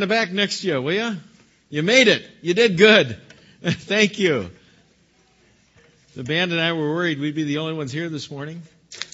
the 0.00 0.06
back 0.06 0.32
next 0.32 0.64
year, 0.64 0.80
will 0.80 0.94
you? 0.94 1.16
You 1.68 1.82
made 1.82 2.08
it. 2.08 2.26
You 2.42 2.54
did 2.54 2.76
good. 2.76 3.18
Thank 3.62 4.18
you. 4.18 4.50
The 6.16 6.24
band 6.24 6.52
and 6.52 6.60
I 6.60 6.72
were 6.72 6.90
worried 6.90 7.20
we'd 7.20 7.34
be 7.34 7.44
the 7.44 7.58
only 7.58 7.74
ones 7.74 7.92
here 7.92 8.08
this 8.08 8.30
morning. 8.30 8.62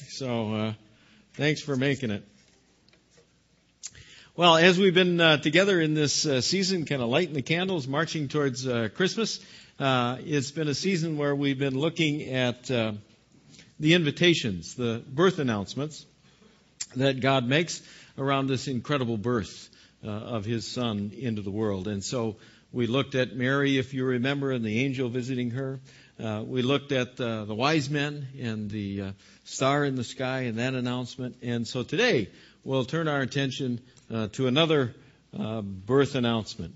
So, 0.09 0.55
uh, 0.55 0.73
thanks 1.35 1.61
for 1.61 1.77
making 1.77 2.11
it. 2.11 2.25
Well, 4.35 4.57
as 4.57 4.79
we've 4.79 4.95
been 4.95 5.21
uh, 5.21 5.37
together 5.37 5.81
in 5.81 5.95
this 5.95 6.25
uh, 6.25 6.41
season, 6.41 6.87
kind 6.87 7.03
of 7.03 7.09
lighting 7.09 7.35
the 7.35 7.43
candles, 7.43 7.87
marching 7.87 8.29
towards 8.29 8.67
uh, 8.67 8.89
Christmas, 8.95 9.41
uh, 9.79 10.17
it's 10.25 10.53
been 10.53 10.69
a 10.69 10.75
season 10.75 11.19
where 11.19 11.35
we've 11.35 11.59
been 11.59 11.79
looking 11.79 12.23
at 12.23 12.71
uh, 12.71 12.93
the 13.79 13.93
invitations, 13.93 14.75
the 14.75 15.03
birth 15.07 15.39
announcements 15.39 16.07
that 16.95 17.21
God 17.21 17.47
makes 17.47 17.83
around 18.17 18.47
this 18.47 18.69
incredible 18.69 19.19
birth 19.19 19.69
uh, 20.05 20.09
of 20.09 20.45
His 20.45 20.67
Son 20.67 21.13
into 21.17 21.43
the 21.43 21.51
world. 21.51 21.89
And 21.89 22.03
so 22.03 22.37
we 22.73 22.87
looked 22.87 23.15
at 23.15 23.35
Mary, 23.35 23.79
if 23.79 23.95
you 23.95 24.05
remember, 24.05 24.51
and 24.53 24.65
the 24.65 24.85
angel 24.85 25.09
visiting 25.09 25.51
her. 25.53 25.81
Uh, 26.19 26.43
we 26.47 26.63
looked 26.63 26.93
at 26.93 27.21
uh, 27.21 27.45
the 27.45 27.55
wise 27.55 27.91
men 27.91 28.27
and 28.41 28.71
the 28.71 29.01
uh, 29.03 29.13
star 29.45 29.85
in 29.85 29.97
the 29.97 30.05
sky 30.05 30.43
and 30.43 30.59
that 30.59 30.75
announcement. 30.75 31.37
And 31.43 31.67
so 31.67 31.83
today 31.83 32.31
we'll 32.65 32.85
turn 32.85 33.07
our 33.09 33.21
attention 33.21 33.81
uh, 34.13 34.29
to 34.33 34.47
another 34.47 34.95
uh, 35.39 35.61
birth 35.61 36.15
announcement. 36.15 36.75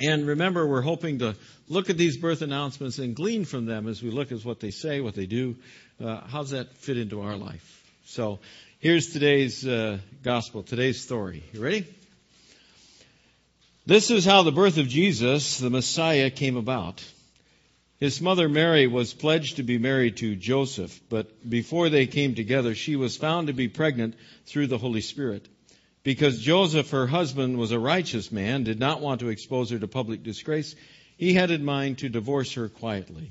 And 0.00 0.26
remember, 0.26 0.66
we're 0.66 0.80
hoping 0.80 1.18
to 1.18 1.36
look 1.68 1.90
at 1.90 1.98
these 1.98 2.16
birth 2.16 2.42
announcements 2.42 2.98
and 2.98 3.14
glean 3.14 3.44
from 3.44 3.66
them 3.66 3.86
as 3.86 4.02
we 4.02 4.10
look 4.10 4.32
at 4.32 4.44
what 4.44 4.60
they 4.60 4.70
say, 4.70 5.00
what 5.00 5.14
they 5.14 5.26
do. 5.26 5.56
Uh, 6.02 6.20
does 6.32 6.50
that 6.50 6.74
fit 6.76 6.96
into 6.96 7.20
our 7.20 7.36
life? 7.36 7.82
So 8.06 8.40
here's 8.80 9.12
today's 9.12 9.66
uh, 9.66 9.98
gospel, 10.22 10.62
today's 10.62 10.98
story. 10.98 11.44
You 11.52 11.62
ready? 11.62 11.86
This 13.86 14.10
is 14.10 14.24
how 14.24 14.42
the 14.42 14.52
birth 14.52 14.78
of 14.78 14.88
Jesus, 14.88 15.58
the 15.58 15.68
Messiah, 15.68 16.30
came 16.30 16.56
about. 16.56 17.04
His 17.98 18.22
mother 18.22 18.48
Mary 18.48 18.86
was 18.86 19.12
pledged 19.12 19.56
to 19.56 19.62
be 19.62 19.76
married 19.76 20.16
to 20.18 20.34
Joseph, 20.34 20.98
but 21.10 21.48
before 21.48 21.90
they 21.90 22.06
came 22.06 22.34
together, 22.34 22.74
she 22.74 22.96
was 22.96 23.18
found 23.18 23.48
to 23.48 23.52
be 23.52 23.68
pregnant 23.68 24.14
through 24.46 24.68
the 24.68 24.78
Holy 24.78 25.02
Spirit. 25.02 25.46
Because 26.02 26.40
Joseph, 26.40 26.90
her 26.90 27.06
husband, 27.06 27.58
was 27.58 27.72
a 27.72 27.78
righteous 27.78 28.32
man, 28.32 28.64
did 28.64 28.80
not 28.80 29.02
want 29.02 29.20
to 29.20 29.28
expose 29.28 29.68
her 29.70 29.78
to 29.78 29.88
public 29.88 30.22
disgrace, 30.22 30.74
he 31.18 31.34
had 31.34 31.50
in 31.50 31.66
mind 31.66 31.98
to 31.98 32.08
divorce 32.08 32.54
her 32.54 32.70
quietly. 32.70 33.30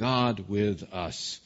God 0.00 0.48
with 0.48 0.94
us. 0.94 1.40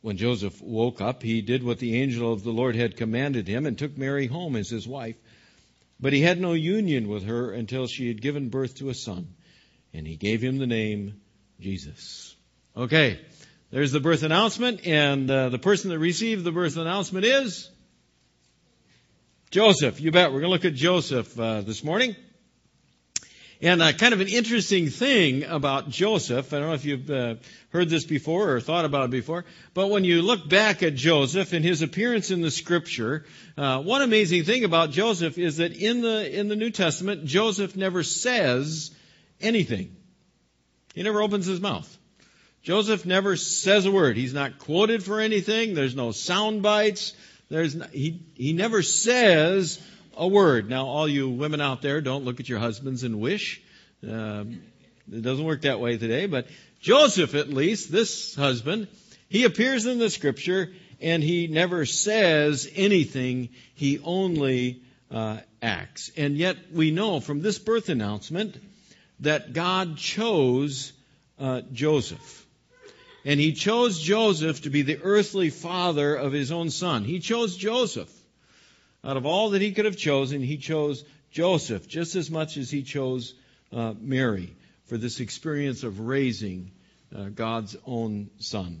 When 0.00 0.16
Joseph 0.16 0.62
woke 0.62 1.02
up, 1.02 1.22
he 1.22 1.42
did 1.42 1.62
what 1.62 1.78
the 1.78 2.00
angel 2.00 2.32
of 2.32 2.42
the 2.42 2.50
Lord 2.50 2.74
had 2.74 2.96
commanded 2.96 3.46
him 3.46 3.66
and 3.66 3.78
took 3.78 3.98
Mary 3.98 4.26
home 4.26 4.56
as 4.56 4.70
his 4.70 4.88
wife. 4.88 5.16
But 6.00 6.14
he 6.14 6.22
had 6.22 6.40
no 6.40 6.54
union 6.54 7.06
with 7.06 7.24
her 7.24 7.52
until 7.52 7.86
she 7.86 8.08
had 8.08 8.22
given 8.22 8.48
birth 8.48 8.76
to 8.76 8.88
a 8.88 8.94
son, 8.94 9.28
and 9.92 10.06
he 10.06 10.16
gave 10.16 10.42
him 10.42 10.56
the 10.56 10.66
name 10.66 11.20
Jesus. 11.60 12.34
Okay, 12.74 13.20
there's 13.70 13.92
the 13.92 14.00
birth 14.00 14.22
announcement, 14.22 14.86
and 14.86 15.30
uh, 15.30 15.50
the 15.50 15.58
person 15.58 15.90
that 15.90 15.98
received 15.98 16.44
the 16.44 16.52
birth 16.52 16.78
announcement 16.78 17.26
is 17.26 17.70
Joseph, 19.50 20.00
you 20.00 20.10
bet. 20.10 20.32
We're 20.32 20.40
going 20.40 20.50
to 20.50 20.54
look 20.54 20.64
at 20.64 20.74
Joseph 20.74 21.38
uh, 21.38 21.60
this 21.60 21.84
morning. 21.84 22.16
And 23.62 23.80
uh, 23.80 23.92
kind 23.92 24.12
of 24.12 24.20
an 24.20 24.28
interesting 24.28 24.88
thing 24.88 25.44
about 25.44 25.88
Joseph, 25.88 26.52
I 26.52 26.58
don't 26.58 26.68
know 26.68 26.74
if 26.74 26.84
you've 26.84 27.10
uh, 27.10 27.36
heard 27.70 27.88
this 27.88 28.04
before 28.04 28.50
or 28.50 28.60
thought 28.60 28.84
about 28.84 29.04
it 29.04 29.10
before, 29.10 29.44
but 29.74 29.88
when 29.88 30.04
you 30.04 30.22
look 30.22 30.48
back 30.48 30.82
at 30.82 30.94
Joseph 30.94 31.52
and 31.52 31.64
his 31.64 31.80
appearance 31.80 32.30
in 32.30 32.40
the 32.40 32.50
scripture, 32.50 33.24
uh, 33.56 33.80
one 33.80 34.02
amazing 34.02 34.44
thing 34.44 34.64
about 34.64 34.90
Joseph 34.90 35.38
is 35.38 35.58
that 35.58 35.72
in 35.72 36.02
the, 36.02 36.38
in 36.38 36.48
the 36.48 36.56
New 36.56 36.70
Testament, 36.70 37.24
Joseph 37.24 37.76
never 37.76 38.02
says 38.02 38.90
anything. 39.40 39.96
He 40.94 41.02
never 41.02 41.22
opens 41.22 41.46
his 41.46 41.60
mouth. 41.60 41.98
Joseph 42.62 43.04
never 43.04 43.36
says 43.36 43.84
a 43.84 43.90
word. 43.90 44.16
He's 44.16 44.32
not 44.32 44.58
quoted 44.58 45.02
for 45.02 45.20
anything. 45.20 45.74
There's 45.74 45.94
no 45.94 46.12
sound 46.12 46.62
bites. 46.62 47.12
There's 47.50 47.76
he 47.92 48.22
he 48.34 48.54
never 48.54 48.82
says 48.82 49.80
a 50.16 50.26
word. 50.26 50.68
Now, 50.68 50.86
all 50.86 51.08
you 51.08 51.28
women 51.28 51.60
out 51.60 51.82
there, 51.82 52.00
don't 52.00 52.24
look 52.24 52.40
at 52.40 52.48
your 52.48 52.58
husbands 52.58 53.02
and 53.04 53.20
wish. 53.20 53.62
Um, 54.02 54.62
it 55.12 55.22
doesn't 55.22 55.44
work 55.44 55.62
that 55.62 55.80
way 55.80 55.96
today. 55.96 56.26
But 56.26 56.46
Joseph, 56.80 57.34
at 57.34 57.48
least, 57.48 57.90
this 57.90 58.34
husband, 58.34 58.88
he 59.28 59.44
appears 59.44 59.86
in 59.86 59.98
the 59.98 60.10
scripture 60.10 60.72
and 61.00 61.22
he 61.22 61.46
never 61.46 61.86
says 61.86 62.70
anything. 62.74 63.50
He 63.74 63.98
only 64.02 64.82
uh, 65.10 65.38
acts. 65.62 66.10
And 66.16 66.36
yet, 66.36 66.56
we 66.72 66.90
know 66.90 67.20
from 67.20 67.40
this 67.40 67.58
birth 67.58 67.88
announcement 67.88 68.56
that 69.20 69.52
God 69.52 69.96
chose 69.96 70.92
uh, 71.38 71.62
Joseph. 71.72 72.46
And 73.24 73.40
he 73.40 73.52
chose 73.52 74.00
Joseph 74.00 74.62
to 74.62 74.70
be 74.70 74.82
the 74.82 75.00
earthly 75.02 75.50
father 75.50 76.14
of 76.14 76.32
his 76.32 76.52
own 76.52 76.70
son. 76.70 77.04
He 77.04 77.20
chose 77.20 77.56
Joseph. 77.56 78.12
Out 79.04 79.16
of 79.18 79.26
all 79.26 79.50
that 79.50 79.60
he 79.60 79.72
could 79.72 79.84
have 79.84 79.96
chosen, 79.96 80.40
he 80.40 80.56
chose 80.56 81.04
Joseph 81.30 81.86
just 81.86 82.16
as 82.16 82.30
much 82.30 82.56
as 82.56 82.70
he 82.70 82.82
chose 82.82 83.34
uh, 83.72 83.92
Mary 84.00 84.56
for 84.86 84.96
this 84.96 85.20
experience 85.20 85.82
of 85.82 86.00
raising 86.00 86.70
uh, 87.14 87.24
God's 87.24 87.76
own 87.86 88.30
son. 88.38 88.80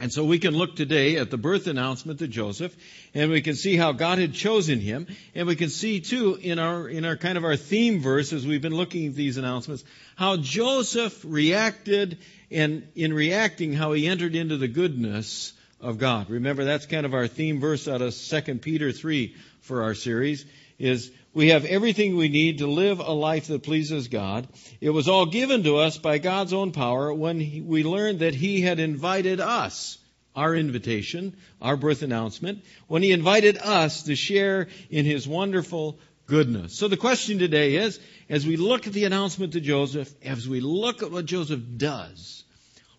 And 0.00 0.12
so 0.12 0.24
we 0.24 0.38
can 0.38 0.54
look 0.54 0.76
today 0.76 1.16
at 1.16 1.28
the 1.30 1.36
birth 1.36 1.66
announcement 1.66 2.20
to 2.20 2.28
Joseph, 2.28 2.74
and 3.14 3.32
we 3.32 3.42
can 3.42 3.56
see 3.56 3.76
how 3.76 3.90
God 3.90 4.18
had 4.18 4.32
chosen 4.32 4.78
him, 4.78 5.08
and 5.34 5.48
we 5.48 5.56
can 5.56 5.70
see 5.70 6.00
too 6.00 6.38
in 6.40 6.60
our 6.60 6.88
in 6.88 7.04
our 7.04 7.16
kind 7.16 7.36
of 7.36 7.44
our 7.44 7.56
theme 7.56 8.00
verse 8.00 8.32
as 8.32 8.46
we've 8.46 8.62
been 8.62 8.76
looking 8.76 9.08
at 9.08 9.16
these 9.16 9.38
announcements, 9.38 9.82
how 10.14 10.36
Joseph 10.36 11.24
reacted 11.26 12.18
and 12.48 12.86
in 12.94 13.12
reacting 13.12 13.72
how 13.72 13.92
he 13.92 14.06
entered 14.06 14.36
into 14.36 14.56
the 14.56 14.68
goodness 14.68 15.52
of 15.80 15.98
God. 15.98 16.30
Remember 16.30 16.64
that's 16.64 16.86
kind 16.86 17.06
of 17.06 17.14
our 17.14 17.26
theme 17.26 17.60
verse 17.60 17.86
out 17.88 18.02
of 18.02 18.14
2 18.14 18.54
Peter 18.56 18.92
3 18.92 19.34
for 19.60 19.82
our 19.82 19.94
series 19.94 20.44
is 20.78 21.10
we 21.34 21.48
have 21.48 21.64
everything 21.64 22.16
we 22.16 22.28
need 22.28 22.58
to 22.58 22.66
live 22.66 23.00
a 23.00 23.12
life 23.12 23.48
that 23.48 23.62
pleases 23.62 24.08
God. 24.08 24.48
It 24.80 24.90
was 24.90 25.08
all 25.08 25.26
given 25.26 25.64
to 25.64 25.78
us 25.78 25.98
by 25.98 26.18
God's 26.18 26.52
own 26.52 26.72
power 26.72 27.12
when 27.12 27.38
we 27.66 27.84
learned 27.84 28.20
that 28.20 28.34
He 28.34 28.60
had 28.60 28.78
invited 28.78 29.40
us, 29.40 29.98
our 30.34 30.54
invitation, 30.54 31.36
our 31.60 31.76
birth 31.76 32.02
announcement, 32.02 32.64
when 32.86 33.02
He 33.02 33.12
invited 33.12 33.58
us 33.58 34.04
to 34.04 34.16
share 34.16 34.68
in 34.90 35.04
His 35.04 35.28
wonderful 35.28 35.98
goodness. 36.26 36.78
So 36.78 36.88
the 36.88 36.96
question 36.96 37.38
today 37.38 37.76
is, 37.76 37.98
as 38.28 38.46
we 38.46 38.56
look 38.56 38.86
at 38.86 38.92
the 38.92 39.04
announcement 39.04 39.54
to 39.54 39.60
Joseph, 39.60 40.12
as 40.24 40.48
we 40.48 40.60
look 40.60 41.02
at 41.02 41.10
what 41.10 41.24
Joseph 41.24 41.62
does, 41.76 42.44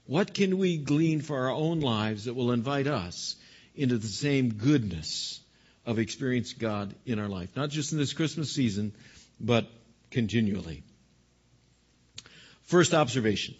what 0.09 0.33
can 0.33 0.57
we 0.57 0.75
glean 0.75 1.21
for 1.21 1.37
our 1.37 1.51
own 1.51 1.81
lives 1.81 2.25
that 2.25 2.33
will 2.33 2.51
invite 2.51 2.87
us 2.87 3.35
into 3.75 3.95
the 3.99 4.07
same 4.07 4.55
goodness 4.55 5.39
of 5.85 5.99
experiencing 5.99 6.57
God 6.59 6.95
in 7.05 7.19
our 7.19 7.27
life, 7.27 7.55
not 7.55 7.69
just 7.69 7.91
in 7.91 7.99
this 7.99 8.13
Christmas 8.13 8.51
season, 8.51 8.91
but 9.39 9.67
continually. 10.09 10.81
First 12.63 12.95
observation. 12.95 13.53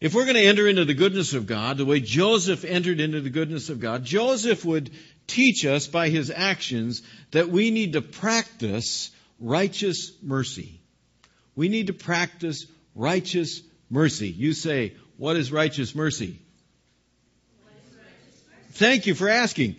If 0.00 0.14
we're 0.14 0.24
going 0.24 0.34
to 0.34 0.42
enter 0.42 0.66
into 0.66 0.84
the 0.84 0.94
goodness 0.94 1.32
of 1.32 1.46
God, 1.46 1.76
the 1.76 1.84
way 1.84 2.00
Joseph 2.00 2.64
entered 2.64 2.98
into 2.98 3.20
the 3.20 3.30
goodness 3.30 3.68
of 3.68 3.78
God, 3.78 4.04
Joseph 4.04 4.64
would 4.64 4.90
teach 5.28 5.64
us 5.64 5.86
by 5.86 6.08
his 6.08 6.32
actions 6.34 7.02
that 7.30 7.50
we 7.50 7.70
need 7.70 7.92
to 7.92 8.02
practice 8.02 9.12
righteous 9.38 10.10
mercy. 10.24 10.80
We 11.54 11.68
need 11.68 11.86
to 11.86 11.92
practice 11.92 12.66
righteous 12.96 13.62
mercy. 13.88 14.28
You 14.28 14.54
say, 14.54 14.94
what 15.16 15.36
is 15.36 15.52
righteous 15.52 15.94
mercy? 15.94 16.38
Thank 18.72 19.06
you 19.06 19.14
for 19.14 19.28
asking 19.28 19.76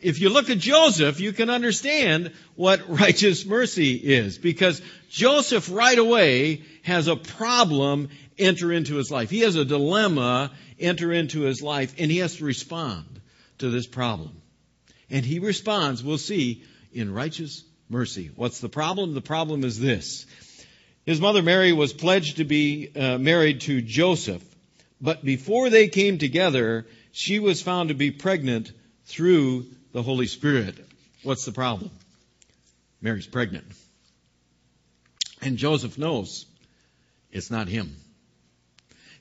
if 0.00 0.20
you 0.20 0.28
look 0.28 0.50
at 0.50 0.58
Joseph, 0.58 1.20
you 1.20 1.32
can 1.32 1.50
understand 1.50 2.32
what 2.54 2.88
righteous 2.88 3.44
mercy 3.44 3.94
is 3.94 4.38
because 4.38 4.80
Joseph 5.10 5.70
right 5.70 5.98
away 5.98 6.62
has 6.82 7.08
a 7.08 7.16
problem 7.16 8.10
enter 8.38 8.72
into 8.72 8.96
his 8.96 9.10
life. 9.10 9.30
He 9.30 9.40
has 9.40 9.56
a 9.56 9.64
dilemma 9.64 10.52
enter 10.78 11.12
into 11.12 11.40
his 11.40 11.62
life 11.62 11.94
and 11.98 12.10
he 12.10 12.18
has 12.18 12.36
to 12.36 12.44
respond 12.44 13.20
to 13.58 13.70
this 13.70 13.86
problem. 13.86 14.40
And 15.10 15.24
he 15.24 15.38
responds, 15.38 16.04
we'll 16.04 16.18
see, 16.18 16.62
in 16.92 17.12
righteous 17.12 17.64
mercy. 17.88 18.30
What's 18.34 18.60
the 18.60 18.68
problem? 18.68 19.14
The 19.14 19.20
problem 19.20 19.64
is 19.64 19.78
this. 19.78 20.26
His 21.04 21.20
mother 21.20 21.42
Mary 21.42 21.72
was 21.72 21.92
pledged 21.92 22.38
to 22.38 22.44
be 22.44 22.90
uh, 22.94 23.18
married 23.18 23.62
to 23.62 23.80
Joseph, 23.80 24.42
but 25.00 25.24
before 25.24 25.70
they 25.70 25.88
came 25.88 26.18
together, 26.18 26.86
she 27.12 27.38
was 27.38 27.62
found 27.62 27.88
to 27.88 27.94
be 27.94 28.10
pregnant 28.10 28.72
through 29.04 29.66
the 29.92 30.02
Holy 30.02 30.26
Spirit. 30.26 30.76
What's 31.22 31.44
the 31.44 31.52
problem? 31.52 31.90
Mary's 33.00 33.26
pregnant. 33.26 33.66
And 35.42 35.56
Joseph 35.56 35.98
knows 35.98 36.46
it's 37.30 37.50
not 37.50 37.68
him. 37.68 37.96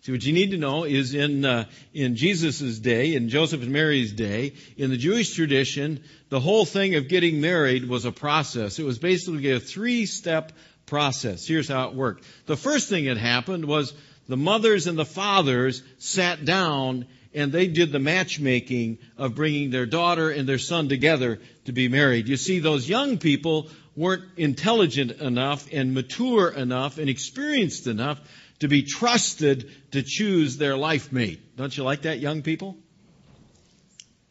See, 0.01 0.11
what 0.11 0.23
you 0.23 0.33
need 0.33 0.51
to 0.51 0.57
know 0.57 0.83
is 0.83 1.15
in 1.15 1.43
uh, 1.45 1.65
in 1.91 2.15
Jesus' 2.15 2.77
day, 2.77 3.15
in 3.15 3.29
Joseph 3.29 3.63
and 3.63 3.71
Mary's 3.71 4.13
day, 4.13 4.53
in 4.77 4.91
the 4.91 4.97
Jewish 4.97 5.33
tradition, 5.33 6.03
the 6.29 6.39
whole 6.39 6.63
thing 6.63 6.93
of 6.93 7.07
getting 7.07 7.41
married 7.41 7.89
was 7.89 8.05
a 8.05 8.11
process. 8.11 8.77
It 8.77 8.83
was 8.83 8.99
basically 8.99 9.51
a 9.51 9.59
three-step 9.59 10.51
process. 10.85 11.47
Here's 11.47 11.67
how 11.67 11.89
it 11.89 11.95
worked. 11.95 12.23
The 12.45 12.55
first 12.55 12.87
thing 12.87 13.05
that 13.05 13.17
happened 13.17 13.65
was 13.65 13.93
the 14.27 14.37
mothers 14.37 14.87
and 14.87 14.97
the 14.97 15.05
fathers 15.05 15.83
sat 15.97 16.45
down 16.45 17.05
and 17.33 17.51
they 17.51 17.67
did 17.67 17.91
the 17.91 17.99
matchmaking 17.99 18.97
of 19.17 19.35
bringing 19.35 19.69
their 19.69 19.85
daughter 19.85 20.29
and 20.29 20.47
their 20.47 20.57
son 20.57 20.87
together 20.87 21.39
to 21.65 21.71
be 21.71 21.89
married. 21.89 22.29
You 22.29 22.37
see, 22.37 22.59
those 22.59 22.87
young 22.87 23.17
people 23.17 23.69
weren't 23.95 24.23
intelligent 24.37 25.11
enough 25.19 25.67
and 25.71 25.93
mature 25.93 26.49
enough 26.49 26.97
and 26.97 27.09
experienced 27.09 27.87
enough 27.87 28.19
to 28.59 28.67
be 28.67 28.83
trusted 28.83 29.69
to 29.91 30.01
choose 30.01 30.57
their 30.57 30.77
life 30.77 31.11
mate. 31.11 31.57
Don't 31.57 31.75
you 31.75 31.83
like 31.83 32.03
that, 32.03 32.19
young 32.19 32.41
people? 32.41 32.77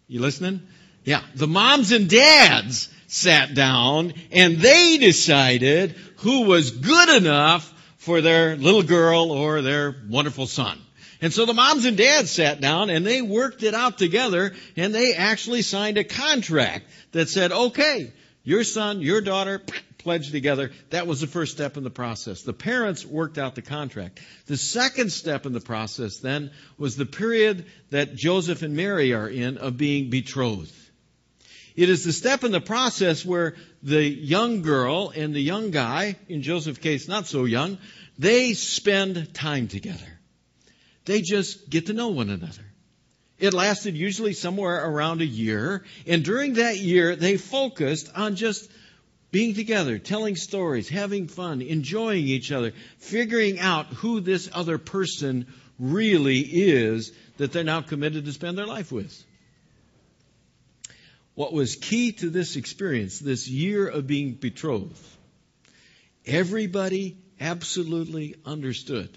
You 0.09 0.21
listening? 0.21 0.63
Yeah. 1.05 1.23
The 1.35 1.47
moms 1.47 1.93
and 1.93 2.09
dads 2.09 2.89
sat 3.07 3.55
down 3.55 4.15
and 4.33 4.59
they 4.59 4.99
decided 4.99 5.93
who 6.19 6.43
was 6.43 6.71
good 6.71 7.23
enough 7.23 7.71
for 8.05 8.21
their 8.21 8.55
little 8.57 8.83
girl 8.83 9.33
or 9.33 9.63
their 9.63 9.97
wonderful 10.09 10.47
son. 10.47 10.79
And 11.23 11.33
so 11.33 11.47
the 11.47 11.55
moms 11.55 11.87
and 11.87 11.97
dads 11.97 12.31
sat 12.31 12.61
down 12.61 12.91
and 12.91 13.07
they 13.07 13.23
worked 13.23 13.63
it 13.63 13.73
out 13.73 13.97
together 13.97 14.53
and 14.77 14.95
they 14.95 15.15
actually 15.15 15.63
signed 15.63 15.97
a 15.97 16.05
contract 16.05 16.85
that 17.13 17.31
said, 17.31 17.51
okay, 17.51 18.13
your 18.43 18.63
son, 18.63 19.01
your 19.01 19.23
daughter, 19.23 19.63
pledged 19.99 20.33
together. 20.33 20.71
That 20.91 21.07
was 21.07 21.23
the 21.23 21.27
first 21.27 21.53
step 21.53 21.79
in 21.79 21.83
the 21.83 21.89
process. 21.89 22.43
The 22.43 22.53
parents 22.53 23.07
worked 23.07 23.39
out 23.39 23.55
the 23.55 23.63
contract. 23.63 24.21
The 24.47 24.59
second 24.59 25.11
step 25.11 25.47
in 25.47 25.55
the 25.55 25.61
process 25.61 26.19
then 26.19 26.51
was 26.77 26.97
the 26.97 27.07
period 27.07 27.65
that 27.89 28.15
Joseph 28.15 28.61
and 28.61 28.77
Mary 28.77 29.15
are 29.15 29.29
in 29.29 29.57
of 29.57 29.79
being 29.79 30.11
betrothed. 30.11 30.75
It 31.77 31.91
is 31.91 32.05
the 32.05 32.13
step 32.13 32.45
in 32.45 32.53
the 32.53 32.61
process 32.61 33.25
where 33.25 33.55
the 33.83 34.05
young 34.05 34.63
girl 34.63 35.13
and 35.15 35.35
the 35.35 35.41
young 35.41 35.71
guy, 35.71 36.17
in 36.29 36.43
Joseph's 36.43 36.79
case 36.79 37.09
not 37.09 37.27
so 37.27 37.45
young, 37.45 37.79
they 38.19 38.55
spend 38.55 39.35
time 39.35 39.67
together. 39.67 40.07
They 41.05 41.21
just 41.21 41.69
get 41.69 41.87
to 41.87 41.93
know 41.93 42.09
one 42.09 42.31
another. 42.31 42.63
It 43.39 43.53
lasted 43.53 43.97
usually 43.97 44.33
somewhere 44.33 44.89
around 44.89 45.21
a 45.21 45.27
year, 45.27 45.85
and 46.07 46.25
during 46.25 46.55
that 46.55 46.79
year 46.79 47.17
they 47.17 47.37
focused 47.37 48.09
on 48.15 48.37
just 48.37 48.71
being 49.33 49.55
together, 49.55 49.99
telling 49.99 50.37
stories, 50.37 50.89
having 50.89 51.27
fun, 51.27 51.61
enjoying 51.61 52.29
each 52.29 52.53
other, 52.53 52.73
figuring 52.99 53.59
out 53.59 53.87
who 53.87 54.21
this 54.21 54.49
other 54.53 54.79
person 54.79 55.53
really 55.81 56.39
is 56.39 57.11
that 57.39 57.53
they're 57.53 57.65
now 57.65 57.81
committed 57.81 58.27
to 58.27 58.33
spend 58.33 58.57
their 58.57 58.67
life 58.67 58.93
with. 58.93 59.25
What 61.35 61.53
was 61.53 61.77
key 61.77 62.13
to 62.13 62.31
this 62.31 62.57
experience, 62.57 63.19
this 63.19 63.49
year 63.49 63.89
of 63.89 64.07
being 64.07 64.35
betrothed, 64.35 64.97
everybody 66.25 67.17
absolutely 67.41 68.37
understood. 68.45 69.11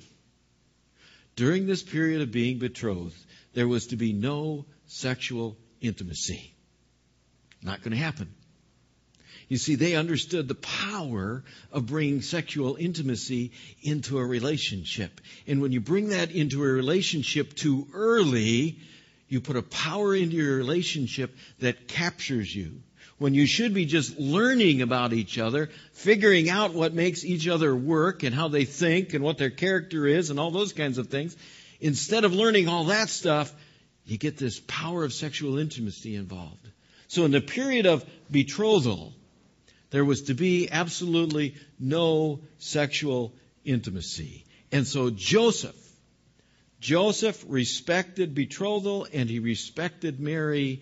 During 1.36 1.68
this 1.68 1.84
period 1.84 2.22
of 2.22 2.32
being 2.32 2.58
betrothed, 2.58 3.18
there 3.54 3.68
was 3.68 3.88
to 3.88 3.96
be 3.96 4.14
no 4.14 4.66
sexual 4.88 5.56
intimacy. 5.80 6.54
Not 7.62 7.82
going 7.82 7.92
to 7.92 7.98
happen. 7.98 8.34
You 9.48 9.58
see, 9.58 9.76
they 9.76 9.96
understood 9.96 10.48
the 10.48 10.56
power 10.56 11.44
of 11.72 11.86
bringing 11.86 12.22
sexual 12.22 12.76
intimacy 12.76 13.52
into 13.82 14.18
a 14.18 14.26
relationship. 14.26 15.22
And 15.46 15.62
when 15.62 15.72
you 15.72 15.80
bring 15.80 16.10
that 16.10 16.32
into 16.32 16.64
a 16.64 16.68
relationship 16.68 17.54
too 17.54 17.88
early, 17.94 18.80
you 19.28 19.42
put 19.42 19.58
a 19.58 19.62
power 19.62 20.16
into 20.16 20.36
your 20.36 20.56
relationship 20.58 21.36
that 21.60 21.88
captures 21.88 22.54
you. 22.54 22.82
When 23.18 23.34
you 23.34 23.48
should 23.48 23.74
be 23.74 23.86
just 23.86 24.20
learning 24.20 24.82
about 24.82 25.12
each 25.12 25.40
other, 25.40 25.70
figuring 25.94 26.50
out 26.50 26.74
what 26.74 26.94
makes 26.94 27.26
each 27.26 27.48
other 27.48 27.76
work 27.76 28.24
and 28.24 28.34
how 28.34 28.48
they 28.48 28.66
think 28.66 29.14
and 29.14 29.24
what 29.24 29.40
their 29.40 29.50
character 29.50 30.06
is 30.06 30.30
and 30.30 30.40
all 30.40 30.52
those 30.52 30.72
kinds 30.72 31.00
of 31.00 31.08
things. 31.08 31.36
Instead 31.82 32.26
of 32.26 32.34
learning 32.34 32.68
all 32.68 32.86
that 32.86 33.10
stuff, 33.10 33.54
you 34.06 34.18
get 34.18 34.38
this 34.38 34.60
power 34.68 35.04
of 35.04 35.14
sexual 35.14 35.58
intimacy 35.58 36.16
involved. 36.16 36.68
So 37.08 37.26
in 37.26 37.32
the 37.32 37.42
period 37.42 37.86
of 37.86 38.06
betrothal, 38.30 39.14
there 39.90 40.06
was 40.06 40.24
to 40.24 40.34
be 40.34 40.70
absolutely 40.70 41.56
no 41.80 42.42
sexual 42.60 43.34
intimacy. 43.66 44.46
And 44.72 44.86
so 44.86 45.10
Joseph, 45.10 45.76
Joseph 46.80 47.44
respected 47.48 48.36
betrothal 48.36 49.08
and 49.12 49.30
he 49.30 49.40
respected 49.40 50.20
Mary 50.20 50.82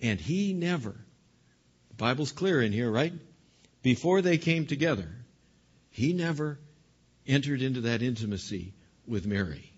and 0.00 0.20
he 0.20 0.52
never, 0.52 0.94
the 1.88 1.94
Bible's 1.96 2.32
clear 2.32 2.60
in 2.60 2.72
here, 2.72 2.90
right? 2.90 3.12
Before 3.82 4.20
they 4.20 4.38
came 4.38 4.66
together, 4.66 5.08
he 5.90 6.12
never 6.12 6.58
entered 7.26 7.62
into 7.62 7.82
that 7.82 8.02
intimacy 8.02 8.74
with 9.06 9.26
Mary. 9.26 9.72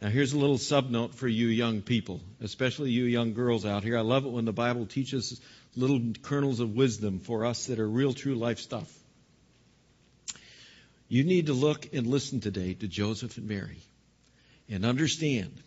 Now, 0.00 0.08
here's 0.08 0.32
a 0.32 0.38
little 0.38 0.58
subnote 0.58 1.14
for 1.14 1.28
you 1.28 1.46
young 1.46 1.80
people, 1.80 2.20
especially 2.40 2.90
you 2.90 3.04
young 3.04 3.34
girls 3.34 3.64
out 3.64 3.84
here. 3.84 3.96
I 3.96 4.00
love 4.00 4.24
it 4.26 4.32
when 4.32 4.44
the 4.44 4.52
Bible 4.52 4.86
teaches 4.86 5.40
little 5.76 6.00
kernels 6.22 6.58
of 6.58 6.74
wisdom 6.74 7.20
for 7.20 7.46
us 7.46 7.66
that 7.66 7.78
are 7.78 7.88
real, 7.88 8.12
true 8.12 8.34
life 8.34 8.58
stuff. 8.58 8.92
You 11.08 11.22
need 11.22 11.46
to 11.46 11.52
look 11.52 11.94
and 11.94 12.06
listen 12.08 12.40
today 12.40 12.74
to 12.74 12.88
Joseph 12.88 13.36
and 13.36 13.46
Mary 13.46 13.78
and 14.68 14.84
understand 14.84 15.62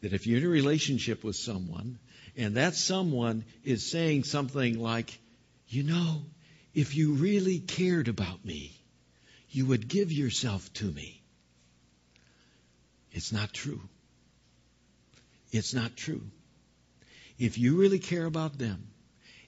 that 0.00 0.12
if 0.12 0.26
you're 0.26 0.38
in 0.38 0.44
a 0.44 0.48
relationship 0.48 1.24
with 1.24 1.36
someone 1.36 1.98
and 2.36 2.56
that 2.56 2.74
someone 2.74 3.44
is 3.64 3.90
saying 3.90 4.24
something 4.24 4.78
like, 4.78 5.18
you 5.68 5.82
know, 5.82 6.22
if 6.74 6.96
you 6.96 7.14
really 7.14 7.58
cared 7.58 8.08
about 8.08 8.44
me, 8.44 8.76
you 9.50 9.66
would 9.66 9.88
give 9.88 10.10
yourself 10.10 10.72
to 10.74 10.84
me. 10.84 11.22
It's 13.12 13.32
not 13.32 13.52
true. 13.52 13.80
It's 15.50 15.74
not 15.74 15.96
true. 15.96 16.22
If 17.38 17.58
you 17.58 17.76
really 17.76 17.98
care 17.98 18.24
about 18.24 18.58
them 18.58 18.86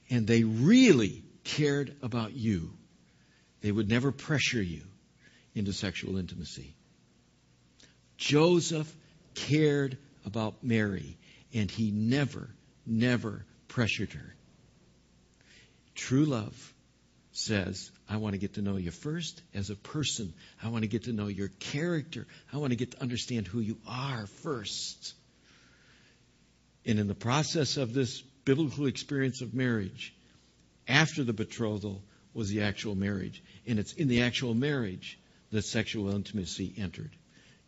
and 0.09 0.27
they 0.27 0.43
really 0.43 1.23
cared 1.43 1.95
about 2.03 2.33
you, 2.33 2.73
they 3.61 3.71
would 3.71 3.89
never 3.89 4.11
pressure 4.11 4.61
you 4.61 4.83
into 5.55 5.73
sexual 5.73 6.17
intimacy. 6.17 6.75
Joseph 8.17 8.93
cared 9.33 9.97
about 10.25 10.63
Mary 10.63 11.17
and 11.53 11.69
he 11.69 11.91
never, 11.91 12.49
never 12.85 13.45
pressured 13.67 14.13
her. 14.13 14.35
True 15.95 16.25
love 16.25 16.73
says, 17.31 17.91
I 18.09 18.17
want 18.17 18.33
to 18.33 18.39
get 18.39 18.53
to 18.55 18.61
know 18.61 18.77
you 18.77 18.91
first 18.91 19.41
as 19.53 19.69
a 19.69 19.75
person. 19.75 20.33
I 20.63 20.69
want 20.69 20.83
to 20.83 20.87
get 20.87 21.03
to 21.03 21.13
know 21.13 21.27
your 21.27 21.49
character. 21.59 22.27
I 22.53 22.57
want 22.57 22.71
to 22.71 22.77
get 22.77 22.91
to 22.91 23.01
understand 23.01 23.47
who 23.47 23.59
you 23.59 23.77
are 23.87 24.25
first. 24.27 25.13
And 26.85 26.99
in 26.99 27.07
the 27.07 27.15
process 27.15 27.77
of 27.77 27.93
this 27.93 28.21
biblical 28.21 28.85
experience 28.85 29.41
of 29.41 29.53
marriage, 29.53 30.13
after 30.87 31.23
the 31.23 31.33
betrothal 31.33 32.01
was 32.33 32.49
the 32.49 32.61
actual 32.61 32.95
marriage. 32.95 33.43
And 33.65 33.79
it's 33.79 33.93
in 33.93 34.07
the 34.07 34.21
actual 34.21 34.53
marriage 34.53 35.19
that 35.51 35.63
sexual 35.63 36.13
intimacy 36.13 36.73
entered. 36.77 37.11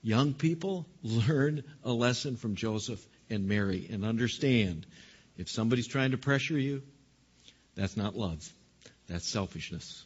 Young 0.07 0.33
people, 0.33 0.85
learn 1.03 1.65
a 1.83 1.91
lesson 1.91 2.37
from 2.37 2.55
Joseph 2.55 3.05
and 3.29 3.45
Mary 3.45 3.89
and 3.91 4.05
understand 4.05 4.85
if 5.37 5.49
somebody's 5.49 5.85
trying 5.85 6.11
to 6.11 6.17
pressure 6.17 6.57
you, 6.57 6.81
that's 7.75 7.97
not 7.97 8.15
love. 8.15 8.49
That's 9.09 9.27
selfishness. 9.27 10.05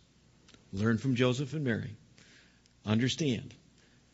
Learn 0.73 0.97
from 0.97 1.13
Joseph 1.13 1.53
and 1.53 1.63
Mary. 1.63 1.95
Understand, 2.83 3.53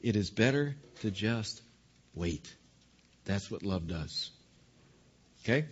it 0.02 0.18
is 0.18 0.30
better 0.30 0.76
to 1.04 1.10
just 1.10 1.62
wait. 2.14 2.54
That's 3.24 3.50
what 3.50 3.64
love 3.64 3.88
does. 3.88 4.32
Okay? 5.46 5.68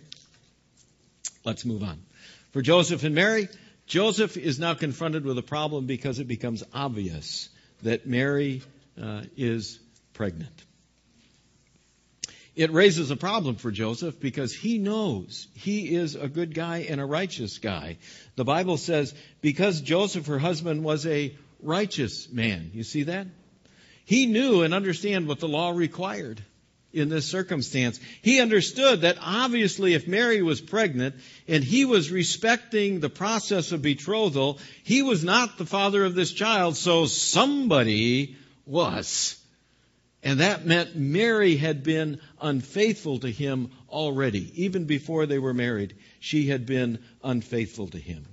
Let's 1.44 1.66
move 1.66 1.82
on. 1.82 2.00
For 2.52 2.62
Joseph 2.62 3.04
and 3.04 3.14
Mary, 3.14 3.50
Joseph 3.86 4.38
is 4.38 4.58
now 4.58 4.72
confronted 4.72 5.26
with 5.26 5.36
a 5.36 5.42
problem 5.42 5.84
because 5.84 6.20
it 6.20 6.26
becomes 6.26 6.64
obvious 6.72 7.50
that 7.82 8.06
Mary 8.06 8.62
uh, 8.98 9.20
is 9.36 9.78
pregnant. 10.16 10.64
it 12.54 12.72
raises 12.72 13.10
a 13.10 13.16
problem 13.16 13.56
for 13.56 13.70
Joseph 13.70 14.18
because 14.18 14.54
he 14.54 14.78
knows 14.78 15.46
he 15.52 15.94
is 15.94 16.14
a 16.14 16.26
good 16.26 16.54
guy 16.54 16.86
and 16.88 17.02
a 17.02 17.04
righteous 17.04 17.58
guy. 17.58 17.98
The 18.34 18.44
Bible 18.44 18.78
says, 18.78 19.14
because 19.42 19.82
Joseph, 19.82 20.26
her 20.28 20.38
husband, 20.38 20.82
was 20.82 21.06
a 21.06 21.36
righteous 21.62 22.32
man. 22.32 22.70
You 22.72 22.82
see 22.82 23.02
that? 23.04 23.26
He 24.06 24.24
knew 24.24 24.62
and 24.62 24.72
understand 24.72 25.28
what 25.28 25.38
the 25.38 25.48
law 25.48 25.70
required 25.70 26.42
in 26.94 27.10
this 27.10 27.26
circumstance. 27.26 28.00
He 28.22 28.40
understood 28.40 29.02
that 29.02 29.18
obviously 29.20 29.92
if 29.92 30.08
Mary 30.08 30.40
was 30.40 30.62
pregnant 30.62 31.16
and 31.46 31.62
he 31.62 31.84
was 31.84 32.10
respecting 32.10 33.00
the 33.00 33.10
process 33.10 33.72
of 33.72 33.82
betrothal, 33.82 34.60
he 34.82 35.02
was 35.02 35.22
not 35.22 35.58
the 35.58 35.66
father 35.66 36.06
of 36.06 36.14
this 36.14 36.32
child, 36.32 36.74
so 36.78 37.04
somebody 37.04 38.36
was. 38.64 39.36
And 40.26 40.40
that 40.40 40.66
meant 40.66 40.96
Mary 40.96 41.54
had 41.54 41.84
been 41.84 42.20
unfaithful 42.42 43.20
to 43.20 43.30
him 43.30 43.70
already. 43.88 44.64
Even 44.64 44.84
before 44.84 45.24
they 45.24 45.38
were 45.38 45.54
married, 45.54 45.94
she 46.18 46.48
had 46.48 46.66
been 46.66 46.98
unfaithful 47.22 47.86
to 47.86 47.98
him. 47.98 48.26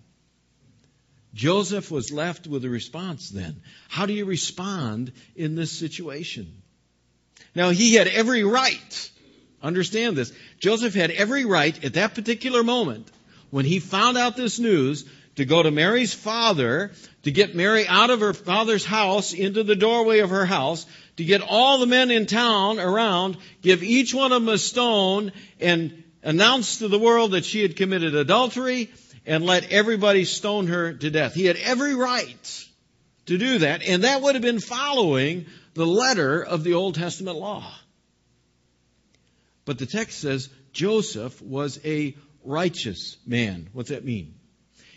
Joseph 1.35 1.91
was 1.91 2.12
left 2.12 2.47
with 2.47 2.65
a 2.65 2.69
response 2.69 3.29
then. 3.29 3.62
How 3.89 4.07
do 4.07 4.13
you 4.13 4.25
respond 4.25 5.12
in 5.35 5.53
this 5.53 5.71
situation? 5.71 6.63
Now, 7.53 7.69
he 7.69 7.93
had 7.93 8.07
every 8.07 8.43
right. 8.43 9.12
Understand 9.62 10.17
this. 10.17 10.33
Joseph 10.59 10.95
had 10.95 11.12
every 11.12 11.45
right 11.45 11.85
at 11.85 11.93
that 11.93 12.15
particular 12.15 12.63
moment 12.63 13.07
when 13.51 13.65
he 13.65 13.79
found 13.79 14.17
out 14.17 14.35
this 14.35 14.57
news 14.57 15.05
to 15.35 15.45
go 15.45 15.62
to 15.62 15.69
Mary's 15.69 16.13
father, 16.13 16.91
to 17.21 17.31
get 17.31 17.55
Mary 17.55 17.88
out 17.88 18.09
of 18.09 18.19
her 18.19 18.33
father's 18.33 18.85
house 18.85 19.33
into 19.33 19.63
the 19.63 19.75
doorway 19.75 20.19
of 20.19 20.31
her 20.31 20.45
house, 20.45 20.85
to 21.17 21.24
get 21.24 21.41
all 21.41 21.79
the 21.79 21.86
men 21.86 22.12
in 22.12 22.25
town 22.25 22.79
around, 22.79 23.38
give 23.62 23.84
each 23.84 24.13
one 24.13 24.32
of 24.32 24.43
them 24.43 24.53
a 24.53 24.58
stone, 24.58 25.32
and 25.60 26.03
announce 26.24 26.79
to 26.79 26.88
the 26.88 27.00
world 27.00 27.32
that 27.32 27.46
she 27.46 27.62
had 27.62 27.75
committed 27.75 28.15
adultery, 28.15 28.89
and 29.25 29.46
let 29.46 29.72
everybody 29.72 30.25
stone 30.25 30.67
her 30.67 30.93
to 30.93 31.10
death. 31.10 31.34
He 31.34 31.46
had 31.46 31.58
every 31.58 31.96
right 31.96 32.65
to 33.27 33.38
do 33.38 33.60
that, 33.60 33.84
and 33.84 34.03
that 34.03 34.22
would 34.22 34.36
have 34.36 34.41
been 34.41 34.60
following 34.60 35.46
the 35.74 35.86
letter 35.86 36.43
of 36.43 36.63
the 36.63 36.74
Old 36.74 36.96
Testament 36.96 37.38
law. 37.38 37.72
But 39.65 39.79
the 39.79 39.86
text 39.86 40.20
says 40.20 40.50
Joseph 40.74 41.41
was 41.41 41.79
a 41.86 42.15
righteous 42.43 43.17
man. 43.25 43.70
What's 43.74 43.89
that 43.89 44.03
mean? 44.03 44.36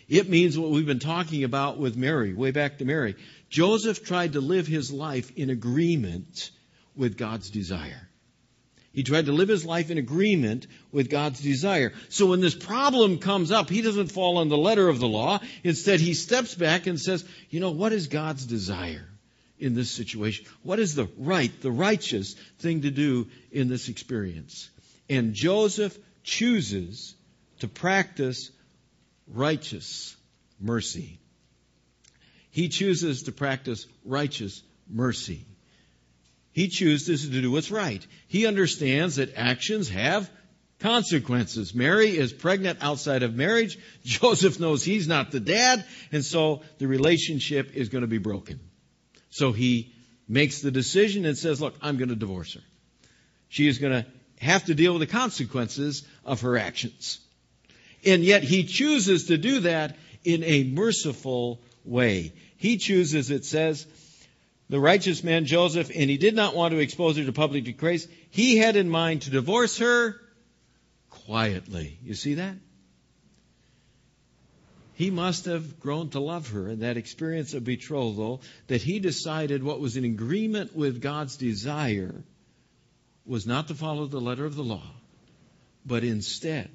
It 0.08 0.28
means 0.28 0.58
what 0.58 0.70
we've 0.70 0.86
been 0.86 0.98
talking 0.98 1.44
about 1.44 1.78
with 1.78 1.96
Mary, 1.96 2.32
way 2.32 2.52
back 2.52 2.78
to 2.78 2.84
Mary. 2.84 3.16
Joseph 3.56 4.04
tried 4.04 4.34
to 4.34 4.42
live 4.42 4.66
his 4.66 4.92
life 4.92 5.32
in 5.34 5.48
agreement 5.48 6.50
with 6.94 7.16
God's 7.16 7.48
desire. 7.48 8.06
He 8.92 9.02
tried 9.02 9.24
to 9.26 9.32
live 9.32 9.48
his 9.48 9.64
life 9.64 9.90
in 9.90 9.96
agreement 9.96 10.66
with 10.92 11.08
God's 11.08 11.40
desire. 11.40 11.94
So 12.10 12.26
when 12.26 12.42
this 12.42 12.54
problem 12.54 13.16
comes 13.16 13.50
up, 13.50 13.70
he 13.70 13.80
doesn't 13.80 14.12
fall 14.12 14.36
on 14.36 14.50
the 14.50 14.58
letter 14.58 14.86
of 14.90 15.00
the 15.00 15.08
law. 15.08 15.40
Instead, 15.64 16.00
he 16.00 16.12
steps 16.12 16.54
back 16.54 16.86
and 16.86 17.00
says, 17.00 17.24
you 17.48 17.60
know, 17.60 17.70
what 17.70 17.94
is 17.94 18.08
God's 18.08 18.44
desire 18.44 19.08
in 19.58 19.74
this 19.74 19.90
situation? 19.90 20.44
What 20.62 20.78
is 20.78 20.94
the 20.94 21.08
right, 21.16 21.58
the 21.62 21.72
righteous 21.72 22.34
thing 22.58 22.82
to 22.82 22.90
do 22.90 23.26
in 23.50 23.68
this 23.68 23.88
experience? 23.88 24.68
And 25.08 25.32
Joseph 25.32 25.96
chooses 26.24 27.14
to 27.60 27.68
practice 27.68 28.50
righteous 29.26 30.14
mercy. 30.60 31.20
He 32.50 32.68
chooses 32.68 33.24
to 33.24 33.32
practice 33.32 33.86
righteous 34.04 34.62
mercy. 34.88 35.44
He 36.52 36.68
chooses 36.68 37.28
to 37.28 37.42
do 37.42 37.50
what's 37.50 37.70
right. 37.70 38.04
He 38.28 38.46
understands 38.46 39.16
that 39.16 39.36
actions 39.36 39.90
have 39.90 40.30
consequences. 40.78 41.74
Mary 41.74 42.16
is 42.16 42.32
pregnant 42.32 42.78
outside 42.80 43.22
of 43.22 43.34
marriage. 43.34 43.78
Joseph 44.04 44.58
knows 44.58 44.82
he's 44.82 45.06
not 45.06 45.30
the 45.30 45.40
dad, 45.40 45.84
and 46.12 46.24
so 46.24 46.62
the 46.78 46.86
relationship 46.86 47.74
is 47.74 47.88
going 47.88 48.02
to 48.02 48.08
be 48.08 48.18
broken. 48.18 48.60
So 49.30 49.52
he 49.52 49.92
makes 50.28 50.60
the 50.60 50.70
decision 50.70 51.24
and 51.24 51.36
says, 51.36 51.60
Look, 51.60 51.74
I'm 51.82 51.98
going 51.98 52.08
to 52.08 52.16
divorce 52.16 52.54
her. 52.54 52.62
She 53.48 53.68
is 53.68 53.78
going 53.78 53.92
to 53.92 54.06
have 54.40 54.64
to 54.64 54.74
deal 54.74 54.92
with 54.92 55.00
the 55.00 55.06
consequences 55.06 56.06
of 56.24 56.42
her 56.42 56.56
actions. 56.56 57.20
And 58.04 58.22
yet 58.22 58.42
he 58.42 58.64
chooses 58.64 59.26
to 59.26 59.38
do 59.38 59.60
that 59.60 59.96
in 60.24 60.42
a 60.44 60.64
merciful 60.64 61.60
way. 61.86 62.32
He 62.56 62.76
chooses, 62.76 63.30
it 63.30 63.44
says, 63.44 63.86
the 64.68 64.80
righteous 64.80 65.22
man 65.22 65.46
Joseph, 65.46 65.90
and 65.94 66.10
he 66.10 66.16
did 66.16 66.34
not 66.34 66.54
want 66.54 66.72
to 66.72 66.80
expose 66.80 67.16
her 67.16 67.24
to 67.24 67.32
public 67.32 67.64
disgrace. 67.64 68.08
He 68.30 68.56
had 68.56 68.76
in 68.76 68.88
mind 68.88 69.22
to 69.22 69.30
divorce 69.30 69.78
her 69.78 70.20
quietly. 71.10 71.98
You 72.02 72.14
see 72.14 72.34
that? 72.34 72.56
He 74.94 75.10
must 75.10 75.44
have 75.44 75.78
grown 75.78 76.08
to 76.10 76.20
love 76.20 76.48
her 76.50 76.68
in 76.68 76.80
that 76.80 76.96
experience 76.96 77.52
of 77.52 77.64
betrothal 77.64 78.40
that 78.68 78.80
he 78.80 78.98
decided 78.98 79.62
what 79.62 79.78
was 79.78 79.96
in 79.96 80.04
agreement 80.04 80.74
with 80.74 81.02
God's 81.02 81.36
desire 81.36 82.24
was 83.26 83.46
not 83.46 83.68
to 83.68 83.74
follow 83.74 84.06
the 84.06 84.20
letter 84.20 84.46
of 84.46 84.56
the 84.56 84.64
law, 84.64 84.90
but 85.84 86.02
instead 86.02 86.70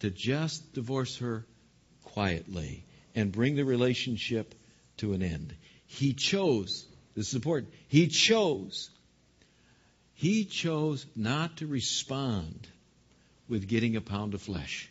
to 0.00 0.10
just 0.10 0.72
divorce 0.72 1.18
her 1.18 1.44
quietly 2.04 2.84
and 3.16 3.32
bring 3.32 3.56
the 3.56 3.64
relationship 3.64 4.54
to 4.98 5.14
an 5.14 5.22
end. 5.22 5.56
He 5.86 6.12
chose, 6.12 6.86
this 7.16 7.28
is 7.28 7.34
important, 7.34 7.72
he 7.88 8.06
chose, 8.06 8.90
he 10.14 10.44
chose 10.44 11.04
not 11.16 11.56
to 11.56 11.66
respond 11.66 12.68
with 13.48 13.66
getting 13.66 13.96
a 13.96 14.00
pound 14.00 14.34
of 14.34 14.42
flesh. 14.42 14.90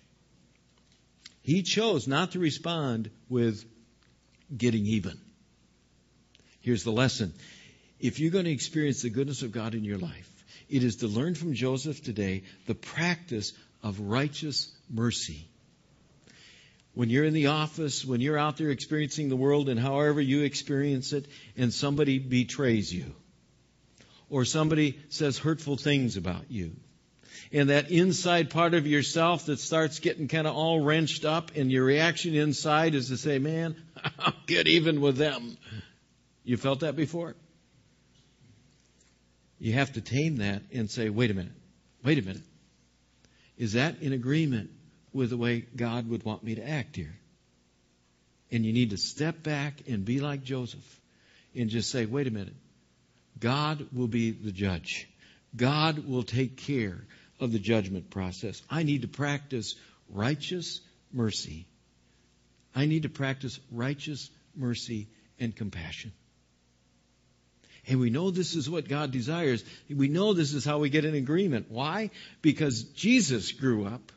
He 1.42 1.62
chose 1.62 2.08
not 2.08 2.32
to 2.32 2.40
respond 2.40 3.12
with 3.30 3.64
getting 4.56 4.86
even. 4.88 5.20
Here's 6.62 6.84
the 6.84 6.92
lesson. 6.92 7.34
If 8.00 8.20
you're 8.20 8.32
going 8.32 8.46
to 8.46 8.52
experience 8.52 9.04
the 9.04 9.10
goodness 9.12 9.44
of 9.44 9.52
God 9.52 9.76
in 9.76 9.84
your 9.84 10.00
life, 10.00 10.32
it 10.68 10.84
is 10.84 10.98
to 10.98 11.08
learn 11.08 11.36
from 11.36 11.54
Joseph 11.54 12.04
today 12.04 12.44
the 12.66 12.74
practice 12.74 13.54
of 13.84 14.00
righteous 14.00 14.72
mercy. 14.90 15.48
When 16.96 17.10
you're 17.10 17.26
in 17.26 17.34
the 17.34 17.48
office, 17.48 18.06
when 18.06 18.22
you're 18.22 18.38
out 18.38 18.56
there 18.56 18.70
experiencing 18.70 19.28
the 19.28 19.36
world 19.36 19.68
and 19.68 19.78
however 19.78 20.22
you 20.22 20.44
experience 20.44 21.12
it, 21.12 21.28
and 21.58 21.74
somebody 21.74 22.20
betrays 22.20 22.92
you, 22.92 23.14
or 24.30 24.46
somebody 24.46 24.98
says 25.10 25.38
hurtful 25.38 25.76
things 25.76 26.16
about 26.16 26.50
you, 26.50 26.72
and 27.52 27.70
that 27.70 27.92
inside 27.92 28.50
part 28.50 28.74
of 28.74 28.88
yourself 28.88 29.46
that 29.48 29.60
starts 29.60 30.00
getting 30.00 30.30
kind 30.30 30.48
of 30.48 30.56
all 30.56 30.80
wrenched 30.80 31.26
up, 31.26 31.52
and 31.58 31.70
your 31.70 31.84
reaction 31.84 32.34
inside 32.34 32.96
is 32.96 33.10
to 33.10 33.18
say, 33.18 33.40
Man, 33.40 33.76
I'll 34.20 34.34
get 34.48 34.68
even 34.68 35.02
with 35.02 35.18
them. 35.18 35.58
You 36.46 36.56
felt 36.56 36.80
that 36.80 36.96
before? 36.96 37.36
You 39.60 39.74
have 39.74 39.94
to 39.94 40.02
tame 40.02 40.38
that 40.38 40.62
and 40.74 40.90
say, 40.90 41.10
Wait 41.10 41.30
a 41.30 41.34
minute, 41.34 41.52
wait 42.06 42.20
a 42.20 42.22
minute. 42.22 42.44
Is 43.58 43.74
that 43.74 44.02
in 44.02 44.14
agreement 44.14 44.70
with 45.16 45.30
the 45.30 45.38
way 45.38 45.66
God 45.76 46.10
would 46.10 46.24
want 46.24 46.44
me 46.44 46.56
to 46.56 46.70
act 46.70 46.98
here? 46.98 47.16
And 48.52 48.66
you 48.66 48.74
need 48.74 48.90
to 48.90 48.98
step 48.98 49.42
back 49.42 49.84
and 49.88 50.04
be 50.04 50.20
like 50.20 50.44
Joseph 50.44 51.02
and 51.56 51.70
just 51.70 51.90
say, 51.90 52.06
wait 52.06 52.28
a 52.28 52.32
minute. 52.32 52.54
God 53.40 53.88
will 53.94 54.10
be 54.10 54.32
the 54.32 54.52
judge. 54.52 55.08
God 55.56 56.08
will 56.08 56.24
take 56.24 56.58
care 56.58 56.98
of 57.40 57.54
the 57.54 57.60
judgment 57.60 58.10
process. 58.10 58.62
I 58.70 58.84
need 58.84 59.04
to 59.04 59.08
practice 59.08 59.76
righteous 60.10 60.82
mercy. 61.14 61.66
I 62.76 62.86
need 62.86 63.04
to 63.04 63.10
practice 63.10 63.58
righteous 63.72 64.30
mercy 64.54 65.08
and 65.40 65.56
compassion. 65.56 66.12
And 67.88 68.02
we 68.02 68.10
know 68.10 68.32
this 68.32 68.56
is 68.56 68.70
what 68.70 68.90
God 68.90 69.12
desires. 69.12 69.64
We 69.90 70.10
know 70.10 70.34
this 70.34 70.54
is 70.54 70.66
how 70.66 70.80
we 70.80 70.90
get 70.90 71.06
an 71.06 71.16
agreement. 71.16 71.68
Why? 71.70 72.10
Because 72.42 72.84
Jesus 72.84 73.54
grew 73.54 73.86
up 73.86 74.12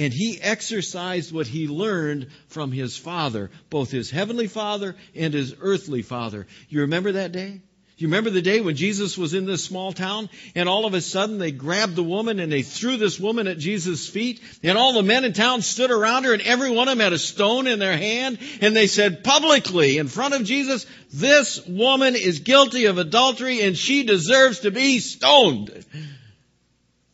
and 0.00 0.14
he 0.14 0.40
exercised 0.40 1.30
what 1.30 1.46
he 1.46 1.68
learned 1.68 2.28
from 2.48 2.72
his 2.72 2.96
father, 2.96 3.50
both 3.68 3.90
his 3.90 4.10
heavenly 4.10 4.46
father 4.46 4.96
and 5.14 5.34
his 5.34 5.54
earthly 5.60 6.00
father. 6.00 6.46
You 6.70 6.80
remember 6.80 7.12
that 7.12 7.32
day? 7.32 7.60
You 7.98 8.06
remember 8.06 8.30
the 8.30 8.40
day 8.40 8.62
when 8.62 8.76
Jesus 8.76 9.18
was 9.18 9.34
in 9.34 9.44
this 9.44 9.62
small 9.62 9.92
town 9.92 10.30
and 10.54 10.70
all 10.70 10.86
of 10.86 10.94
a 10.94 11.02
sudden 11.02 11.36
they 11.36 11.52
grabbed 11.52 11.96
the 11.96 12.02
woman 12.02 12.40
and 12.40 12.50
they 12.50 12.62
threw 12.62 12.96
this 12.96 13.20
woman 13.20 13.46
at 13.46 13.58
Jesus' 13.58 14.08
feet 14.08 14.40
and 14.62 14.78
all 14.78 14.94
the 14.94 15.02
men 15.02 15.26
in 15.26 15.34
town 15.34 15.60
stood 15.60 15.90
around 15.90 16.24
her 16.24 16.32
and 16.32 16.40
every 16.40 16.70
one 16.70 16.88
of 16.88 16.96
them 16.96 17.04
had 17.04 17.12
a 17.12 17.18
stone 17.18 17.66
in 17.66 17.78
their 17.78 17.98
hand 17.98 18.38
and 18.62 18.74
they 18.74 18.86
said 18.86 19.22
publicly 19.22 19.98
in 19.98 20.08
front 20.08 20.32
of 20.32 20.44
Jesus, 20.44 20.86
this 21.12 21.66
woman 21.66 22.16
is 22.16 22.38
guilty 22.38 22.86
of 22.86 22.96
adultery 22.96 23.60
and 23.60 23.76
she 23.76 24.04
deserves 24.04 24.60
to 24.60 24.70
be 24.70 24.98
stoned. 24.98 25.84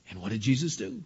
And 0.09 0.23
what 0.23 0.31
did 0.31 0.40
Jesus 0.40 0.76
do? 0.76 1.02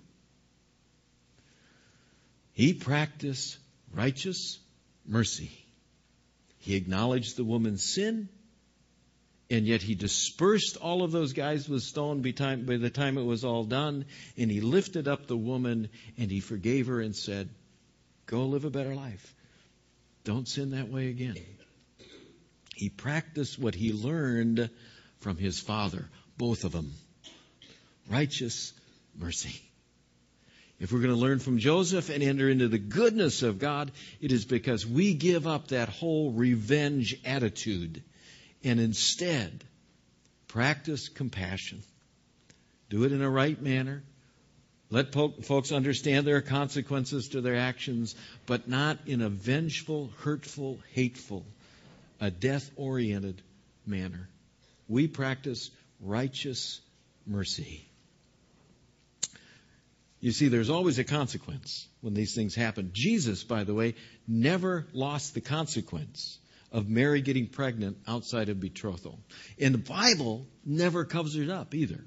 He 2.53 2.75
practiced 2.75 3.59
righteous 3.93 4.59
mercy. 5.07 5.51
He 6.59 6.75
acknowledged 6.77 7.37
the 7.37 7.45
woman's 7.45 7.83
sin 7.83 8.29
And 9.51 9.67
yet 9.67 9.83
he 9.83 9.97
dispersed 9.97 10.77
all 10.77 11.03
of 11.03 11.11
those 11.11 11.33
guys 11.33 11.69
with 11.69 11.83
stone 11.83 12.23
by 12.23 12.77
the 12.77 12.91
time 12.91 13.19
it 13.19 13.25
was 13.25 13.45
all 13.45 13.65
done. 13.65 14.05
And 14.39 14.49
he 14.51 14.61
lifted 14.61 15.09
up 15.09 15.27
the 15.27 15.37
woman 15.37 15.89
and 16.17 16.31
he 16.31 16.39
forgave 16.39 16.87
her 16.87 17.01
and 17.01 17.17
said, 17.17 17.49
Go 18.27 18.47
live 18.47 18.65
a 18.65 18.71
better 18.71 18.95
life. 18.95 19.35
Don't 20.23 20.47
sin 20.47 20.71
that 20.71 20.89
way 20.89 21.09
again. 21.09 21.37
He 22.77 22.89
practiced 22.89 23.59
what 23.59 23.75
he 23.75 23.93
learned 23.93 24.71
from 25.19 25.37
his 25.37 25.59
father, 25.59 26.09
both 26.39 26.63
of 26.65 26.71
them. 26.71 26.93
Righteous 28.09 28.73
mercy. 29.19 29.61
If 30.81 30.93
we're 30.93 31.01
going 31.01 31.15
to 31.15 31.21
learn 31.21 31.41
from 31.41 31.59
Joseph 31.59 32.09
and 32.09 32.23
enter 32.23 32.49
into 32.49 32.67
the 32.67 32.79
goodness 32.79 33.43
of 33.43 33.59
God, 33.59 33.93
it 34.21 34.33
is 34.33 34.47
because 34.47 34.87
we 34.87 35.13
give 35.13 35.47
up 35.47 35.69
that 35.69 35.91
whole 35.91 36.33
revenge 36.33 37.21
attitude 37.25 38.03
and 38.65 38.81
instead 38.81 39.63
practice 40.49 41.11
compassion. 41.11 41.83
Do 42.89 43.05
it 43.05 43.13
in 43.13 43.21
a 43.21 43.29
right 43.29 43.61
manner. 43.61 44.03
Let 44.89 45.13
folks 45.13 45.71
understand 45.71 46.27
there 46.27 46.37
are 46.37 46.41
consequences 46.41 47.29
to 47.29 47.43
their 47.43 47.57
actions, 47.57 48.17
but 48.47 48.67
not 48.67 48.99
in 49.07 49.21
a 49.21 49.29
vengeful, 49.29 50.11
hurtful, 50.21 50.79
hateful, 50.95 51.45
a 52.21 52.31
death 52.31 52.69
oriented 52.75 53.41
manner. 53.87 54.29
We 54.89 55.07
practice 55.07 55.71
righteous 56.01 56.81
mercy. 57.27 57.85
You 60.21 60.33
see, 60.33 60.49
there's 60.49 60.71
always 60.71 60.99
a 60.99 61.05
consequence 61.05 61.89
when 62.03 62.15
these 62.15 62.35
things 62.35 62.55
happen. 62.55 62.91
Jesus, 62.93 63.43
by 63.43 63.65
the 63.65 63.75
way, 63.75 63.95
never 64.29 64.87
lost 64.93 65.35
the 65.35 65.41
consequence 65.41 66.39
of 66.71 66.89
Mary 66.89 67.23
getting 67.23 67.47
pregnant 67.47 67.97
outside 68.07 68.49
of 68.49 68.61
betrothal. 68.61 69.19
And 69.59 69.75
the 69.75 69.79
Bible 69.79 70.47
never 70.65 71.05
covers 71.05 71.37
it 71.37 71.51
up 71.51 71.75
either. 71.75 72.05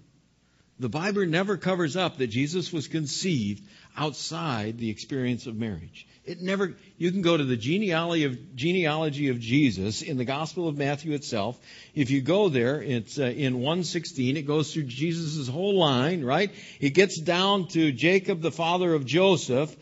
The 0.84 0.90
Bible 0.90 1.26
never 1.26 1.56
covers 1.56 1.96
up 1.96 2.18
that 2.18 2.28
Jesus 2.28 2.74
was 2.74 2.90
conceived 2.90 3.64
outside 3.96 4.78
the 4.78 4.90
experience 4.90 5.48
of 5.48 5.56
marriage. 5.56 6.06
It 6.26 6.42
never, 6.42 6.76
you 6.98 7.10
can 7.10 7.22
go 7.22 7.38
to 7.38 7.44
the 7.46 7.56
genealogy 7.56 8.26
of, 8.26 8.58
genealogy 8.58 9.30
of 9.30 9.40
Jesus 9.40 10.02
in 10.02 10.18
the 10.18 10.26
Gospel 10.26 10.68
of 10.68 10.78
Matthew 10.78 11.14
itself. 11.14 11.58
If 11.96 12.12
you 12.12 12.20
go 12.20 12.50
there, 12.50 12.82
it's 12.82 13.18
uh, 13.18 13.24
in 13.24 13.62
116. 13.62 14.36
It 14.36 14.42
goes 14.42 14.74
through 14.74 14.84
Jesus' 14.84 15.48
whole 15.48 15.80
line, 15.80 16.22
right? 16.22 16.52
It 16.82 16.90
gets 16.90 17.18
down 17.18 17.70
to 17.70 17.94
Jacob, 17.94 18.42
the 18.42 18.52
father 18.52 18.94
of 18.94 19.06
Joseph, 19.06 19.74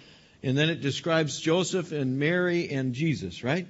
and 0.44 0.56
then 0.56 0.70
it 0.70 0.82
describes 0.82 1.40
Joseph 1.40 1.92
and 1.94 2.20
Mary 2.20 2.70
and 2.70 2.94
Jesus, 2.94 3.44
right? 3.44 3.66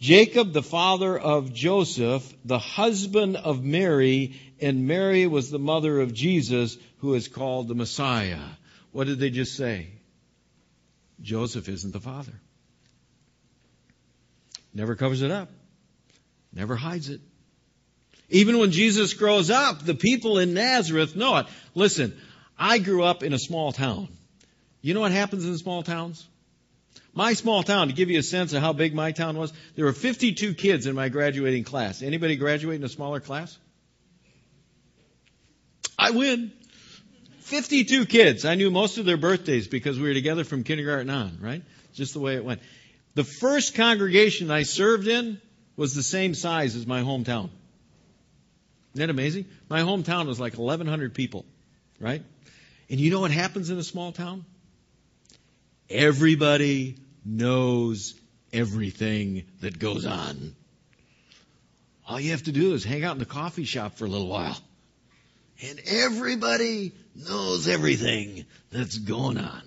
Jacob, 0.00 0.52
the 0.52 0.62
father 0.62 1.18
of 1.18 1.52
Joseph, 1.52 2.30
the 2.44 2.58
husband 2.58 3.36
of 3.36 3.64
Mary, 3.64 4.38
and 4.60 4.86
Mary 4.86 5.26
was 5.26 5.50
the 5.50 5.58
mother 5.58 6.00
of 6.00 6.12
Jesus, 6.12 6.76
who 6.98 7.14
is 7.14 7.28
called 7.28 7.68
the 7.68 7.74
Messiah. 7.74 8.40
What 8.92 9.06
did 9.06 9.18
they 9.18 9.30
just 9.30 9.56
say? 9.56 9.88
Joseph 11.20 11.68
isn't 11.68 11.92
the 11.92 12.00
father. 12.00 12.32
Never 14.74 14.94
covers 14.94 15.22
it 15.22 15.30
up. 15.30 15.50
Never 16.52 16.76
hides 16.76 17.08
it. 17.08 17.20
Even 18.30 18.58
when 18.58 18.72
Jesus 18.72 19.14
grows 19.14 19.50
up, 19.50 19.84
the 19.84 19.94
people 19.94 20.38
in 20.38 20.54
Nazareth 20.54 21.16
know 21.16 21.38
it. 21.38 21.46
Listen, 21.74 22.16
I 22.58 22.78
grew 22.78 23.02
up 23.02 23.22
in 23.22 23.32
a 23.32 23.38
small 23.38 23.72
town. 23.72 24.08
You 24.82 24.94
know 24.94 25.00
what 25.00 25.12
happens 25.12 25.44
in 25.44 25.56
small 25.56 25.82
towns? 25.82 26.26
My 27.14 27.32
small 27.32 27.62
town, 27.62 27.88
to 27.88 27.94
give 27.94 28.10
you 28.10 28.18
a 28.18 28.22
sense 28.22 28.52
of 28.52 28.62
how 28.62 28.72
big 28.72 28.94
my 28.94 29.12
town 29.12 29.36
was, 29.36 29.52
there 29.74 29.86
were 29.86 29.92
52 29.92 30.54
kids 30.54 30.86
in 30.86 30.94
my 30.94 31.08
graduating 31.08 31.64
class. 31.64 32.02
Anybody 32.02 32.36
graduate 32.36 32.76
in 32.76 32.84
a 32.84 32.88
smaller 32.88 33.20
class? 33.20 33.58
I 35.98 36.12
win. 36.12 36.52
52 37.40 38.06
kids. 38.06 38.44
I 38.44 38.54
knew 38.54 38.70
most 38.70 38.98
of 38.98 39.06
their 39.06 39.16
birthdays 39.16 39.66
because 39.66 39.98
we 39.98 40.08
were 40.08 40.14
together 40.14 40.44
from 40.44 40.62
kindergarten 40.62 41.10
on, 41.10 41.38
right? 41.40 41.62
Just 41.94 42.12
the 42.12 42.20
way 42.20 42.36
it 42.36 42.44
went. 42.44 42.60
The 43.14 43.24
first 43.24 43.74
congregation 43.74 44.50
I 44.50 44.62
served 44.62 45.08
in 45.08 45.40
was 45.76 45.94
the 45.94 46.02
same 46.02 46.34
size 46.34 46.76
as 46.76 46.86
my 46.86 47.02
hometown. 47.02 47.50
Isn't 48.94 49.06
that 49.06 49.10
amazing? 49.10 49.46
My 49.68 49.80
hometown 49.80 50.26
was 50.26 50.38
like 50.38 50.54
1,100 50.54 51.14
people, 51.14 51.44
right? 51.98 52.22
And 52.90 53.00
you 53.00 53.10
know 53.10 53.20
what 53.20 53.30
happens 53.30 53.70
in 53.70 53.78
a 53.78 53.82
small 53.82 54.12
town? 54.12 54.44
Everybody 55.90 56.96
knows 57.24 58.14
everything 58.52 59.44
that 59.60 59.78
goes 59.78 60.06
on. 60.06 60.54
All 62.06 62.20
you 62.20 62.30
have 62.30 62.44
to 62.44 62.52
do 62.52 62.74
is 62.74 62.84
hang 62.84 63.04
out 63.04 63.12
in 63.12 63.18
the 63.18 63.26
coffee 63.26 63.64
shop 63.64 63.96
for 63.96 64.04
a 64.04 64.08
little 64.08 64.28
while. 64.28 64.58
And 65.60 65.80
everybody 65.86 66.92
knows 67.16 67.66
everything 67.66 68.44
that's 68.70 68.96
going 68.96 69.38
on. 69.38 69.62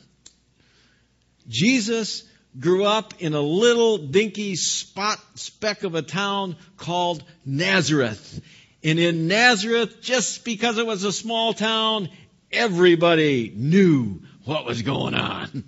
Jesus 1.50 2.24
grew 2.60 2.86
up 2.86 3.14
in 3.20 3.34
a 3.34 3.42
little 3.42 3.98
dinky 3.98 4.56
spot 4.56 5.20
speck 5.36 5.84
of 5.84 5.96
a 5.96 6.02
town 6.02 6.56
called 6.78 7.24
Nazareth. 7.46 8.42
And 8.84 9.00
in 9.00 9.28
Nazareth, 9.28 10.02
just 10.02 10.46
because 10.46 10.78
it 10.78 10.86
was 10.86 11.04
a 11.04 11.12
small 11.12 11.54
town, 11.54 12.10
everybody 12.52 13.52
knew 13.54 14.22
what 14.46 14.66
was 14.66 14.82
going 14.82 15.14
on. 15.14 15.64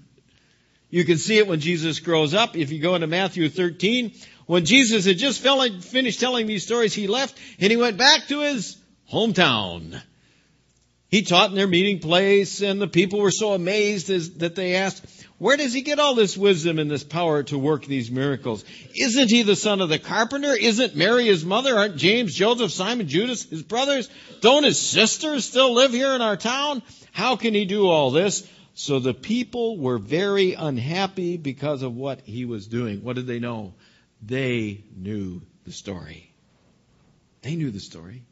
You 0.90 1.04
can 1.06 1.18
see 1.18 1.38
it 1.38 1.48
when 1.48 1.60
Jesus 1.60 2.00
grows 2.00 2.34
up. 2.34 2.56
If 2.56 2.72
you 2.72 2.80
go 2.80 2.96
into 2.96 3.08
Matthew 3.08 3.50
13, 3.50 4.14
when 4.46 4.64
Jesus 4.64 5.06
had 5.06 5.18
just 5.18 5.42
finished 5.42 6.20
telling 6.20 6.48
these 6.48 6.64
stories, 6.64 6.94
he 6.94 7.08
left 7.08 7.38
and 7.60 7.72
he 7.72 7.78
went 7.78 7.98
back 7.98 8.28
to 8.28 8.42
his 8.42 8.78
hometown. 9.12 10.02
He 11.14 11.22
taught 11.22 11.52
in 11.52 11.56
their 11.56 11.68
meeting 11.68 12.00
place, 12.00 12.64
and 12.64 12.82
the 12.82 12.88
people 12.88 13.20
were 13.20 13.30
so 13.30 13.54
amazed 13.54 14.10
as, 14.10 14.32
that 14.38 14.56
they 14.56 14.78
asked, 14.78 15.06
Where 15.38 15.56
does 15.56 15.72
he 15.72 15.84
get 15.84 16.00
all 16.00 16.16
this 16.16 16.36
wisdom 16.36 16.80
and 16.80 16.90
this 16.90 17.04
power 17.04 17.44
to 17.44 17.58
work 17.60 17.86
these 17.86 18.10
miracles? 18.10 18.66
Isn't 18.96 19.30
he 19.30 19.44
the 19.44 19.56
son 19.56 19.82
of 19.82 19.90
the 19.90 20.00
carpenter? 20.00 20.56
Isn't 20.60 20.96
Mary 20.96 21.26
his 21.26 21.46
mother? 21.46 21.78
Aren't 21.78 21.98
James, 21.98 22.34
Joseph, 22.34 22.72
Simon, 22.72 23.08
Judas 23.08 23.48
his 23.48 23.62
brothers? 23.62 24.10
Don't 24.42 24.64
his 24.64 24.80
sisters 24.80 25.46
still 25.46 25.76
live 25.76 25.92
here 25.92 26.16
in 26.16 26.24
our 26.24 26.36
town? 26.36 26.82
How 27.12 27.36
can 27.36 27.54
he 27.54 27.66
do 27.66 27.88
all 27.90 28.10
this? 28.10 28.50
So 28.74 28.98
the 28.98 29.14
people 29.14 29.78
were 29.78 30.00
very 30.00 30.56
unhappy 30.56 31.38
because 31.38 31.84
of 31.84 31.96
what 31.96 32.22
he 32.22 32.46
was 32.46 32.66
doing. 32.66 33.04
What 33.04 33.18
did 33.18 33.28
they 33.28 33.38
know? 33.38 33.76
They 34.24 34.84
knew 34.98 35.44
the 35.64 35.74
story. 35.74 36.34
They 37.44 37.56
knew 37.56 37.70
the 37.70 37.80
story. 37.80 38.24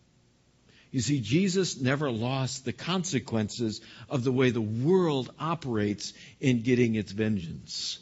You 0.92 1.00
see, 1.00 1.22
Jesus 1.22 1.80
never 1.80 2.12
lost 2.12 2.66
the 2.66 2.74
consequences 2.74 3.80
of 4.10 4.24
the 4.26 4.32
way 4.32 4.50
the 4.50 4.60
world 4.60 5.34
operates 5.40 6.14
in 6.42 6.64
getting 6.64 6.96
its 6.96 7.14
vengeance. 7.14 7.98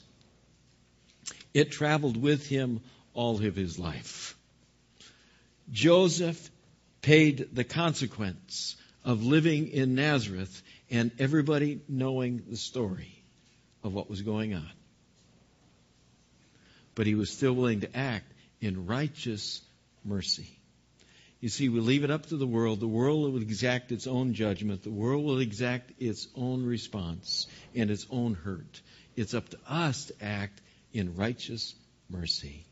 It 1.54 1.72
traveled 1.72 2.18
with 2.18 2.48
him 2.48 2.82
all 3.14 3.44
of 3.44 3.56
his 3.56 3.78
life. 3.78 4.36
Joseph 5.72 6.50
paid 7.02 7.50
the 7.54 7.64
consequence 7.64 8.76
of 9.06 9.24
living 9.24 9.70
in 9.70 9.96
Nazareth 9.96 10.62
and 10.90 11.12
everybody 11.20 11.82
knowing 11.88 12.44
the 12.50 12.58
story 12.58 13.24
of 13.84 13.94
what 13.94 14.10
was 14.10 14.24
going 14.24 14.56
on. 14.56 14.70
But 16.96 17.06
he 17.06 17.16
was 17.16 17.30
still 17.30 17.54
willing 17.54 17.82
to 17.82 17.96
act 17.96 18.32
in 18.62 18.88
righteous 18.88 19.62
mercy. 20.04 20.59
You 21.42 21.48
see, 21.48 21.70
we 21.70 21.80
leave 21.80 22.04
it 22.04 22.12
up 22.12 22.26
to 22.28 22.38
the 22.38 22.48
world. 22.48 22.82
The 22.82 22.88
world 22.88 23.32
will 23.32 23.42
exact 23.42 23.92
its 23.92 24.08
own 24.08 24.34
judgment. 24.34 24.84
The 24.84 24.90
world 24.90 25.24
will 25.24 25.40
exact 25.40 25.94
its 26.02 26.28
own 26.36 26.66
response 26.66 27.48
and 27.74 27.90
its 27.90 28.06
own 28.10 28.34
hurt. 28.34 28.82
It's 29.16 29.34
up 29.34 29.48
to 29.50 29.60
us 29.68 30.06
to 30.06 30.14
act 30.22 30.62
in 30.92 31.16
righteous 31.16 31.76
mercy. 32.10 32.66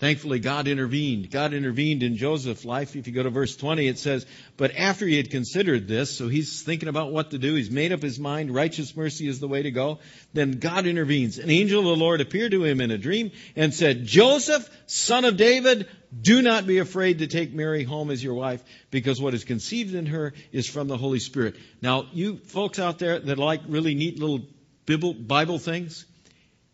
Thankfully, 0.00 0.38
God 0.38 0.66
intervened. 0.66 1.30
God 1.30 1.52
intervened 1.52 2.02
in 2.02 2.16
Joseph's 2.16 2.64
life. 2.64 2.96
If 2.96 3.06
you 3.06 3.12
go 3.12 3.22
to 3.22 3.28
verse 3.28 3.54
20, 3.54 3.86
it 3.86 3.98
says, 3.98 4.24
But 4.56 4.74
after 4.74 5.06
he 5.06 5.18
had 5.18 5.30
considered 5.30 5.88
this, 5.88 6.16
so 6.16 6.26
he's 6.26 6.62
thinking 6.62 6.88
about 6.88 7.12
what 7.12 7.32
to 7.32 7.38
do, 7.38 7.54
he's 7.54 7.70
made 7.70 7.92
up 7.92 8.00
his 8.00 8.18
mind, 8.18 8.50
righteous 8.54 8.96
mercy 8.96 9.28
is 9.28 9.40
the 9.40 9.46
way 9.46 9.60
to 9.60 9.70
go, 9.70 9.98
then 10.32 10.52
God 10.52 10.86
intervenes. 10.86 11.38
An 11.38 11.50
angel 11.50 11.80
of 11.80 11.84
the 11.84 12.02
Lord 12.02 12.22
appeared 12.22 12.52
to 12.52 12.64
him 12.64 12.80
in 12.80 12.90
a 12.90 12.96
dream 12.96 13.30
and 13.54 13.74
said, 13.74 14.06
Joseph, 14.06 14.66
son 14.86 15.26
of 15.26 15.36
David, 15.36 15.86
do 16.18 16.40
not 16.40 16.66
be 16.66 16.78
afraid 16.78 17.18
to 17.18 17.26
take 17.26 17.52
Mary 17.52 17.84
home 17.84 18.10
as 18.10 18.24
your 18.24 18.34
wife, 18.34 18.64
because 18.90 19.20
what 19.20 19.34
is 19.34 19.44
conceived 19.44 19.94
in 19.94 20.06
her 20.06 20.32
is 20.50 20.66
from 20.66 20.88
the 20.88 20.96
Holy 20.96 21.18
Spirit. 21.18 21.56
Now, 21.82 22.06
you 22.14 22.38
folks 22.38 22.78
out 22.78 22.98
there 22.98 23.18
that 23.18 23.38
like 23.38 23.60
really 23.68 23.94
neat 23.94 24.18
little 24.18 24.46
Bible 24.86 25.58
things, 25.58 26.06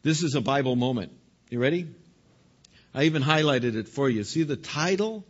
this 0.03 0.23
is 0.23 0.37
a 0.37 0.41
Bible 0.41 0.77
moment. 0.77 1.11
You 1.51 1.59
ready? 1.59 1.89
I 2.97 3.05
even 3.05 3.23
highlighted 3.23 3.77
it 3.77 3.89
for 3.89 4.09
you. 4.09 4.25
See 4.25 4.43
the 4.43 4.57
title 4.57 5.23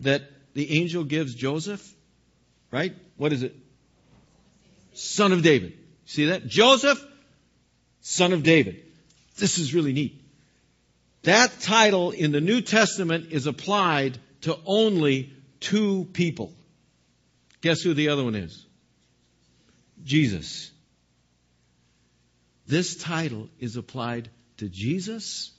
that 0.00 0.22
the 0.54 0.80
angel 0.80 1.04
gives 1.04 1.32
Joseph? 1.32 1.94
Right? 2.72 2.96
What 3.16 3.32
is 3.32 3.44
it? 3.44 3.54
Son 4.92 5.30
of 5.30 5.42
David. 5.42 5.74
See 6.06 6.26
that? 6.26 6.48
Joseph, 6.48 7.00
son 8.00 8.32
of 8.32 8.42
David. 8.42 8.82
This 9.36 9.58
is 9.58 9.72
really 9.72 9.92
neat. 9.92 10.20
That 11.22 11.60
title 11.60 12.10
in 12.10 12.32
the 12.32 12.40
New 12.40 12.60
Testament 12.60 13.28
is 13.30 13.46
applied 13.46 14.18
to 14.40 14.58
only 14.66 15.32
two 15.60 16.08
people. 16.12 16.52
Guess 17.60 17.82
who 17.82 17.94
the 17.94 18.08
other 18.08 18.24
one 18.24 18.34
is? 18.34 18.66
Jesus. 20.04 20.72
This 22.66 22.96
title 22.96 23.48
is 23.60 23.76
applied 23.76 24.30
to 24.56 24.68
Jesus 24.68 25.52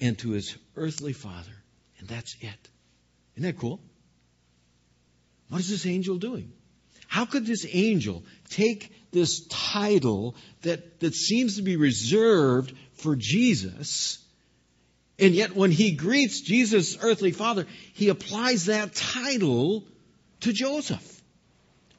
and 0.00 0.18
to 0.18 0.30
his 0.30 0.56
earthly 0.76 1.12
father, 1.12 1.52
and 1.98 2.08
that's 2.08 2.36
it. 2.40 2.68
Isn't 3.36 3.42
that 3.44 3.58
cool? 3.58 3.80
What 5.48 5.60
is 5.60 5.68
this 5.68 5.86
angel 5.86 6.16
doing? 6.16 6.52
How 7.06 7.24
could 7.24 7.44
this 7.44 7.66
angel 7.68 8.24
take 8.50 8.92
this 9.10 9.46
title 9.48 10.36
that, 10.62 11.00
that 11.00 11.14
seems 11.14 11.56
to 11.56 11.62
be 11.62 11.76
reserved 11.76 12.72
for 12.92 13.16
Jesus, 13.16 14.24
and 15.18 15.34
yet 15.34 15.54
when 15.54 15.70
he 15.70 15.92
greets 15.92 16.40
Jesus' 16.40 16.96
earthly 17.00 17.32
father, 17.32 17.66
he 17.94 18.08
applies 18.08 18.66
that 18.66 18.94
title 18.94 19.84
to 20.40 20.52
Joseph? 20.52 21.20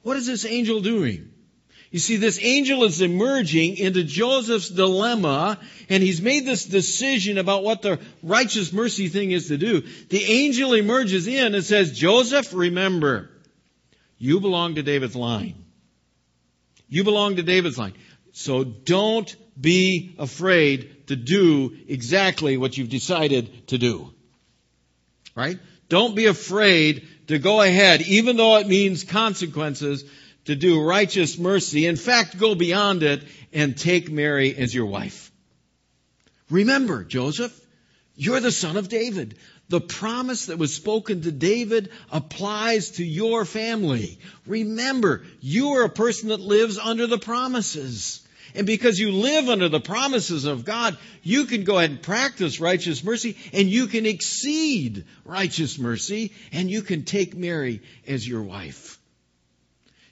What 0.01 0.17
is 0.17 0.25
this 0.25 0.45
angel 0.45 0.81
doing? 0.81 1.30
You 1.91 1.99
see, 1.99 2.15
this 2.15 2.39
angel 2.41 2.85
is 2.85 3.01
emerging 3.01 3.75
into 3.75 4.05
Joseph's 4.05 4.69
dilemma, 4.69 5.59
and 5.89 6.01
he's 6.01 6.21
made 6.21 6.45
this 6.45 6.65
decision 6.65 7.37
about 7.37 7.65
what 7.65 7.81
the 7.81 7.99
righteous 8.23 8.71
mercy 8.71 9.09
thing 9.09 9.31
is 9.31 9.49
to 9.49 9.57
do. 9.57 9.81
The 10.07 10.23
angel 10.23 10.73
emerges 10.73 11.27
in 11.27 11.53
and 11.53 11.63
says, 11.63 11.97
Joseph, 11.97 12.53
remember, 12.53 13.29
you 14.17 14.39
belong 14.39 14.75
to 14.75 14.83
David's 14.83 15.17
line. 15.17 15.65
You 16.87 17.03
belong 17.03 17.35
to 17.35 17.43
David's 17.43 17.77
line. 17.77 17.93
So 18.31 18.63
don't 18.63 19.35
be 19.59 20.15
afraid 20.17 21.07
to 21.07 21.17
do 21.17 21.75
exactly 21.89 22.55
what 22.55 22.77
you've 22.77 22.89
decided 22.89 23.67
to 23.67 23.77
do. 23.77 24.13
Right? 25.35 25.59
Don't 25.89 26.15
be 26.15 26.27
afraid 26.27 27.05
to 27.27 27.37
go 27.37 27.61
ahead, 27.61 28.01
even 28.03 28.37
though 28.37 28.55
it 28.57 28.67
means 28.67 29.03
consequences, 29.03 30.05
to 30.45 30.55
do 30.55 30.81
righteous 30.81 31.37
mercy. 31.37 31.85
In 31.85 31.95
fact, 31.95 32.37
go 32.37 32.55
beyond 32.55 33.03
it 33.03 33.23
and 33.53 33.77
take 33.77 34.11
Mary 34.11 34.55
as 34.55 34.73
your 34.73 34.85
wife. 34.85 35.31
Remember, 36.49 37.03
Joseph, 37.03 37.57
you're 38.15 38.39
the 38.39 38.51
son 38.51 38.77
of 38.77 38.89
David. 38.89 39.35
The 39.69 39.81
promise 39.81 40.47
that 40.47 40.57
was 40.57 40.73
spoken 40.73 41.21
to 41.21 41.31
David 41.31 41.91
applies 42.11 42.91
to 42.91 43.05
your 43.05 43.45
family. 43.45 44.19
Remember, 44.45 45.23
you 45.39 45.69
are 45.75 45.83
a 45.83 45.89
person 45.89 46.29
that 46.29 46.41
lives 46.41 46.77
under 46.77 47.07
the 47.07 47.17
promises. 47.17 48.21
And 48.53 48.67
because 48.67 48.99
you 48.99 49.11
live 49.11 49.47
under 49.47 49.69
the 49.69 49.79
promises 49.79 50.43
of 50.43 50.65
God, 50.65 50.97
you 51.23 51.45
can 51.45 51.63
go 51.63 51.77
ahead 51.77 51.91
and 51.91 52.01
practice 52.01 52.59
righteous 52.59 53.01
mercy 53.01 53.37
and 53.53 53.69
you 53.69 53.87
can 53.87 54.05
exceed 54.05 55.05
righteous 55.23 55.79
mercy 55.79 56.33
and 56.51 56.69
you 56.69 56.81
can 56.81 57.05
take 57.05 57.35
Mary 57.35 57.81
as 58.05 58.27
your 58.27 58.43
wife. 58.43 58.99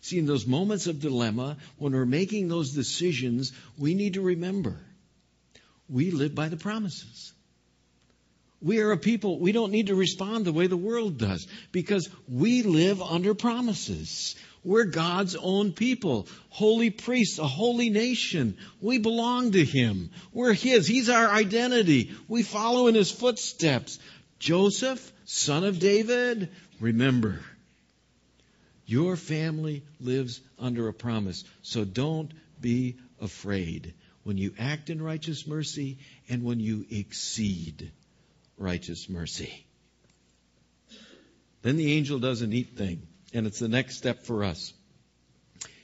See, 0.09 0.17
in 0.17 0.25
those 0.25 0.47
moments 0.47 0.87
of 0.87 0.99
dilemma, 0.99 1.57
when 1.77 1.93
we're 1.93 2.03
making 2.03 2.47
those 2.47 2.71
decisions, 2.71 3.51
we 3.77 3.93
need 3.93 4.15
to 4.15 4.21
remember 4.21 4.75
we 5.87 6.09
live 6.09 6.33
by 6.33 6.49
the 6.49 6.57
promises. 6.57 7.31
We 8.59 8.79
are 8.79 8.91
a 8.91 8.97
people, 8.97 9.39
we 9.39 9.51
don't 9.51 9.71
need 9.71 9.87
to 9.87 9.95
respond 9.95 10.45
the 10.45 10.51
way 10.51 10.65
the 10.65 10.75
world 10.75 11.19
does 11.19 11.47
because 11.71 12.09
we 12.27 12.63
live 12.63 13.03
under 13.03 13.35
promises. 13.35 14.35
We're 14.63 14.85
God's 14.85 15.35
own 15.35 15.73
people, 15.73 16.27
holy 16.49 16.89
priests, 16.89 17.37
a 17.37 17.47
holy 17.47 17.91
nation. 17.91 18.57
We 18.81 18.97
belong 18.97 19.51
to 19.51 19.63
Him. 19.63 20.09
We're 20.33 20.53
His. 20.53 20.87
He's 20.87 21.09
our 21.09 21.27
identity. 21.27 22.15
We 22.27 22.41
follow 22.41 22.87
in 22.87 22.95
His 22.95 23.11
footsteps. 23.11 23.99
Joseph, 24.39 25.13
son 25.25 25.65
of 25.65 25.77
David, 25.77 26.49
remember, 26.79 27.41
your 28.89 29.15
family 29.15 29.83
lives 29.99 30.41
under 30.57 30.87
a 30.87 30.93
promise. 30.93 31.43
So 31.61 31.85
don't 31.85 32.31
be 32.59 32.97
afraid 33.21 33.93
when 34.23 34.37
you 34.37 34.53
act 34.57 34.89
in 34.89 34.99
righteous 34.99 35.45
mercy 35.45 35.99
and 36.27 36.43
when 36.43 36.59
you 36.59 36.85
exceed 36.89 37.91
righteous 38.57 39.07
mercy. 39.07 39.65
Then 41.61 41.77
the 41.77 41.93
angel 41.93 42.17
does 42.17 42.41
a 42.41 42.47
neat 42.47 42.77
thing, 42.77 43.03
and 43.31 43.45
it's 43.45 43.59
the 43.59 43.67
next 43.67 43.97
step 43.97 44.25
for 44.25 44.43
us. 44.43 44.73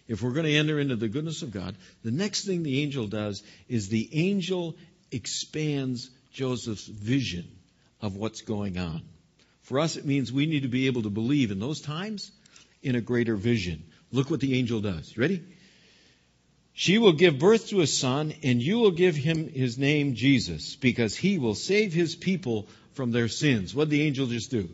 If 0.08 0.24
we're 0.24 0.32
going 0.32 0.46
to 0.46 0.56
enter 0.56 0.80
into 0.80 0.96
the 0.96 1.08
goodness 1.08 1.44
of 1.44 1.52
God, 1.52 1.76
the 2.04 2.12
next 2.12 2.46
thing 2.46 2.64
the 2.64 2.82
angel 2.82 3.06
does 3.06 3.44
is 3.68 3.88
the 3.88 4.10
angel 4.14 4.78
expands 5.12 6.10
Joseph's 6.34 6.88
vision 6.88 7.48
of 8.02 8.16
what's 8.16 8.42
going 8.42 8.80
on. 8.80 9.04
For 9.62 9.80
us, 9.80 9.96
it 9.96 10.06
means 10.06 10.32
we 10.32 10.46
need 10.48 10.64
to 10.64 10.70
be 10.70 10.88
able 10.88 11.04
to 11.04 11.10
believe 11.10 11.52
in 11.52 11.60
those 11.60 11.82
times 11.82 12.32
in 12.86 12.96
a 12.96 13.02
greater 13.02 13.36
vision. 13.36 13.84
Look 14.12 14.30
what 14.30 14.40
the 14.40 14.58
angel 14.58 14.80
does. 14.80 15.18
Ready? 15.18 15.44
She 16.74 16.98
will 16.98 17.14
give 17.14 17.40
birth 17.40 17.70
to 17.70 17.82
a 17.82 17.88
son, 17.88 18.34
and 18.44 18.62
you 18.62 18.80
will 18.80 18.92
give 18.92 19.16
him 19.16 19.50
his 19.50 19.78
name 19.78 20.14
Jesus, 20.14 20.76
because 20.76 21.16
he 21.16 21.38
will 21.38 21.56
save 21.56 21.94
his 21.94 22.16
people 22.16 22.68
from 22.94 23.12
their 23.12 23.28
sins. 23.28 23.74
What 23.74 23.90
did 23.90 23.98
the 23.98 24.04
angel 24.04 24.28
just 24.28 24.52
do? 24.52 24.70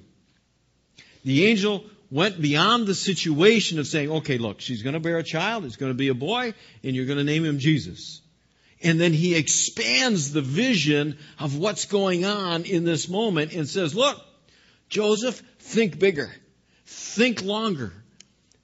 The 1.23 1.45
angel 1.45 1.85
went 2.09 2.41
beyond 2.41 2.87
the 2.87 2.95
situation 2.95 3.79
of 3.79 3.87
saying, 3.87 4.11
okay, 4.11 4.37
look, 4.37 4.61
she's 4.61 4.83
going 4.83 4.95
to 4.95 4.99
bear 4.99 5.17
a 5.17 5.23
child, 5.23 5.63
it's 5.63 5.77
going 5.77 5.91
to 5.91 5.97
be 5.97 6.09
a 6.09 6.13
boy, 6.15 6.53
and 6.83 6.95
you're 6.95 7.05
going 7.05 7.19
to 7.19 7.23
name 7.23 7.45
him 7.45 7.59
Jesus. 7.59 8.21
And 8.83 8.99
then 8.99 9.13
he 9.13 9.35
expands 9.35 10.33
the 10.33 10.41
vision 10.41 11.19
of 11.39 11.55
what's 11.55 11.85
going 11.85 12.25
on 12.25 12.63
in 12.63 12.83
this 12.83 13.07
moment 13.07 13.53
and 13.53 13.69
says, 13.69 13.93
look, 13.93 14.19
Joseph, 14.89 15.41
think 15.59 15.99
bigger. 15.99 16.31
Think 16.85 17.43
longer. 17.43 17.93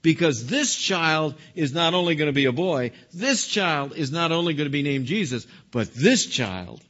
Because 0.08 0.46
this 0.46 0.74
child 0.74 1.34
is 1.54 1.74
not 1.74 1.92
only 1.92 2.14
going 2.14 2.28
to 2.28 2.32
be 2.32 2.46
a 2.46 2.50
boy, 2.52 2.92
this 3.12 3.46
child 3.46 3.94
is 3.94 4.10
not 4.10 4.32
only 4.32 4.54
going 4.54 4.64
to 4.64 4.70
be 4.70 4.82
named 4.82 5.04
Jesus, 5.04 5.46
but 5.70 5.92
this 5.92 6.24
child 6.24 6.82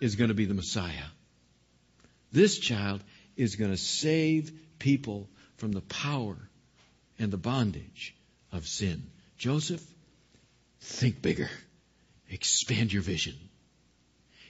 is 0.00 0.16
going 0.16 0.28
to 0.28 0.34
be 0.34 0.46
the 0.46 0.54
Messiah. 0.54 1.10
This 2.32 2.58
child 2.58 3.04
is 3.36 3.56
going 3.56 3.72
to 3.72 3.76
save 3.76 4.52
people 4.78 5.28
from 5.58 5.72
the 5.72 5.82
power 5.82 6.38
and 7.18 7.30
the 7.30 7.36
bondage 7.36 8.16
of 8.52 8.66
sin. 8.66 9.02
Joseph, 9.36 9.86
think 10.80 11.20
bigger. 11.20 11.50
Expand 12.30 12.90
your 12.90 13.02
vision. 13.02 13.34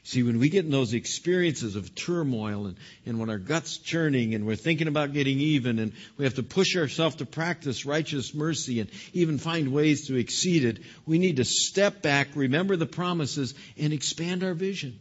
See, 0.02 0.22
when 0.22 0.38
we 0.38 0.48
get 0.48 0.64
in 0.64 0.70
those 0.70 0.94
experiences 0.94 1.76
of 1.76 1.94
turmoil 1.94 2.66
and, 2.66 2.76
and 3.04 3.18
when 3.20 3.28
our 3.28 3.38
gut's 3.38 3.76
churning 3.76 4.34
and 4.34 4.46
we're 4.46 4.56
thinking 4.56 4.88
about 4.88 5.12
getting 5.12 5.38
even 5.38 5.78
and 5.78 5.92
we 6.16 6.24
have 6.24 6.36
to 6.36 6.42
push 6.42 6.74
ourselves 6.76 7.16
to 7.16 7.26
practice 7.26 7.84
righteous 7.84 8.34
mercy 8.34 8.80
and 8.80 8.88
even 9.12 9.36
find 9.36 9.72
ways 9.72 10.06
to 10.06 10.16
exceed 10.16 10.64
it, 10.64 10.78
we 11.04 11.18
need 11.18 11.36
to 11.36 11.44
step 11.44 12.00
back, 12.00 12.28
remember 12.34 12.76
the 12.76 12.86
promises, 12.86 13.54
and 13.76 13.92
expand 13.92 14.42
our 14.42 14.54
vision. 14.54 14.98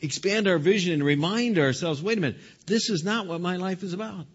Expand 0.00 0.46
our 0.48 0.58
vision 0.58 0.92
and 0.92 1.02
remind 1.02 1.58
ourselves, 1.58 2.02
wait 2.02 2.18
a 2.18 2.20
minute, 2.20 2.40
this 2.66 2.90
is 2.90 3.02
not 3.04 3.26
what 3.26 3.40
my 3.40 3.56
life 3.56 3.82
is 3.82 3.94
about. 3.94 4.26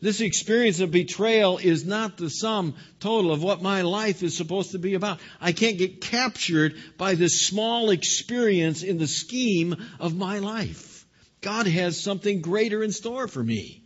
This 0.00 0.22
experience 0.22 0.80
of 0.80 0.90
betrayal 0.90 1.58
is 1.58 1.84
not 1.84 2.16
the 2.16 2.30
sum 2.30 2.74
total 3.00 3.32
of 3.32 3.42
what 3.42 3.60
my 3.60 3.82
life 3.82 4.22
is 4.22 4.34
supposed 4.34 4.72
to 4.72 4.78
be 4.78 4.94
about. 4.94 5.20
I 5.40 5.52
can't 5.52 5.76
get 5.76 6.00
captured 6.00 6.76
by 6.96 7.14
this 7.14 7.40
small 7.40 7.90
experience 7.90 8.82
in 8.82 8.96
the 8.96 9.06
scheme 9.06 9.76
of 9.98 10.16
my 10.16 10.38
life. 10.38 11.06
God 11.42 11.66
has 11.66 12.00
something 12.00 12.40
greater 12.40 12.82
in 12.82 12.92
store 12.92 13.28
for 13.28 13.42
me. 13.42 13.82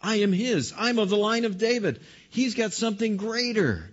I 0.00 0.16
am 0.16 0.32
His. 0.32 0.74
I'm 0.76 0.98
of 0.98 1.08
the 1.08 1.16
line 1.16 1.44
of 1.44 1.56
David. 1.56 2.00
He's 2.30 2.54
got 2.54 2.72
something 2.72 3.16
greater. 3.16 3.90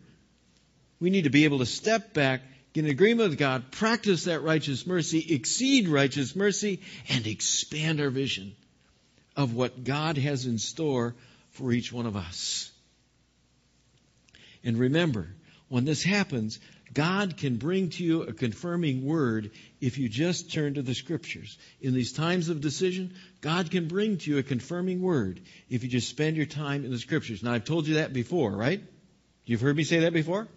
We 0.99 1.11
need 1.11 1.23
to 1.23 1.29
be 1.29 1.45
able 1.45 1.59
to 1.59 1.65
step 1.67 2.13
back, 2.13 2.41
get 2.73 2.85
in 2.85 2.91
agreement 2.91 3.29
with 3.29 3.39
God, 3.39 3.71
practice 3.71 4.23
that 4.23 4.41
righteous 4.41 4.87
mercy, 4.87 5.33
exceed 5.33 5.87
righteous 5.87 6.35
mercy, 6.35 6.81
and 7.07 7.25
expand 7.27 8.01
our 8.01 8.09
vision 8.09 8.55
of 9.35 9.53
what 9.55 9.83
God 9.83 10.17
has 10.17 10.45
in 10.45 10.57
store 10.57 11.15
for 11.51 11.71
each 11.71 11.91
one 11.91 12.05
of 12.05 12.15
us. 12.15 12.71
And 14.63 14.77
remember, 14.77 15.27
when 15.69 15.85
this 15.85 16.03
happens, 16.03 16.59
God 16.93 17.37
can 17.37 17.55
bring 17.55 17.89
to 17.91 18.03
you 18.03 18.23
a 18.23 18.33
confirming 18.33 19.05
word 19.05 19.51
if 19.79 19.97
you 19.97 20.09
just 20.09 20.51
turn 20.51 20.73
to 20.73 20.81
the 20.81 20.93
scriptures. 20.93 21.57
In 21.79 21.93
these 21.93 22.11
times 22.11 22.49
of 22.49 22.59
decision, 22.59 23.13
God 23.39 23.71
can 23.71 23.87
bring 23.87 24.17
to 24.17 24.31
you 24.31 24.37
a 24.37 24.43
confirming 24.43 25.01
word 25.01 25.41
if 25.69 25.83
you 25.83 25.89
just 25.89 26.09
spend 26.09 26.35
your 26.35 26.45
time 26.45 26.83
in 26.83 26.91
the 26.91 26.99
scriptures. 26.99 27.43
Now, 27.43 27.53
I've 27.53 27.63
told 27.63 27.87
you 27.87 27.95
that 27.95 28.11
before, 28.11 28.51
right? 28.51 28.81
You've 29.45 29.61
heard 29.61 29.75
me 29.75 29.83
say 29.83 30.01
that 30.01 30.13
before? 30.13 30.47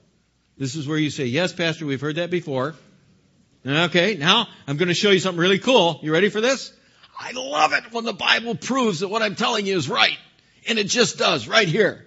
This 0.59 0.75
is 0.75 0.87
where 0.87 0.99
you 0.99 1.11
say, 1.11 1.27
yes, 1.27 1.53
Pastor, 1.53 1.87
we've 1.87 2.01
heard 2.01 2.17
that 2.17 2.31
before. 2.31 2.75
Okay, 3.67 4.17
now 4.17 4.47
I'm 4.67 4.77
going 4.77 4.89
to 4.89 4.95
show 4.95 5.11
you 5.11 5.21
something 5.21 5.41
really 5.41 5.59
cool. 5.59 6.01
You 6.03 6.13
ready 6.13 6.29
for 6.29 6.41
this? 6.41 6.73
I 7.19 7.33
love 7.33 7.73
it 7.73 7.93
when 7.93 8.05
the 8.05 8.13
Bible 8.13 8.57
proves 8.57 9.01
that 9.01 9.09
what 9.09 9.23
I'm 9.23 9.37
telling 9.37 9.67
you 9.67 9.77
is 9.77 9.89
right. 9.89 10.19
And 10.69 10.79
it 10.79 10.89
just 10.89 11.19
does 11.19 11.47
right 11.47 11.69
here. 11.69 12.07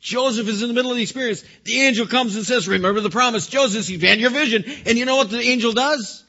Joseph 0.00 0.48
is 0.48 0.62
in 0.62 0.68
the 0.68 0.74
middle 0.74 0.90
of 0.90 0.96
the 0.96 1.02
experience. 1.02 1.44
The 1.62 1.82
angel 1.82 2.06
comes 2.06 2.34
and 2.34 2.44
says, 2.44 2.66
remember 2.66 3.00
the 3.00 3.10
promise. 3.10 3.46
Joseph, 3.46 3.88
you've 3.88 4.02
had 4.02 4.18
your 4.18 4.30
vision. 4.30 4.64
And 4.84 4.98
you 4.98 5.04
know 5.04 5.16
what 5.16 5.30
the 5.30 5.40
angel 5.40 5.72
does? 5.72 6.24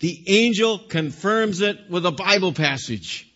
The 0.00 0.22
angel 0.26 0.78
confirms 0.78 1.62
it 1.62 1.88
with 1.88 2.04
a 2.04 2.10
Bible 2.10 2.52
passage. 2.52 3.31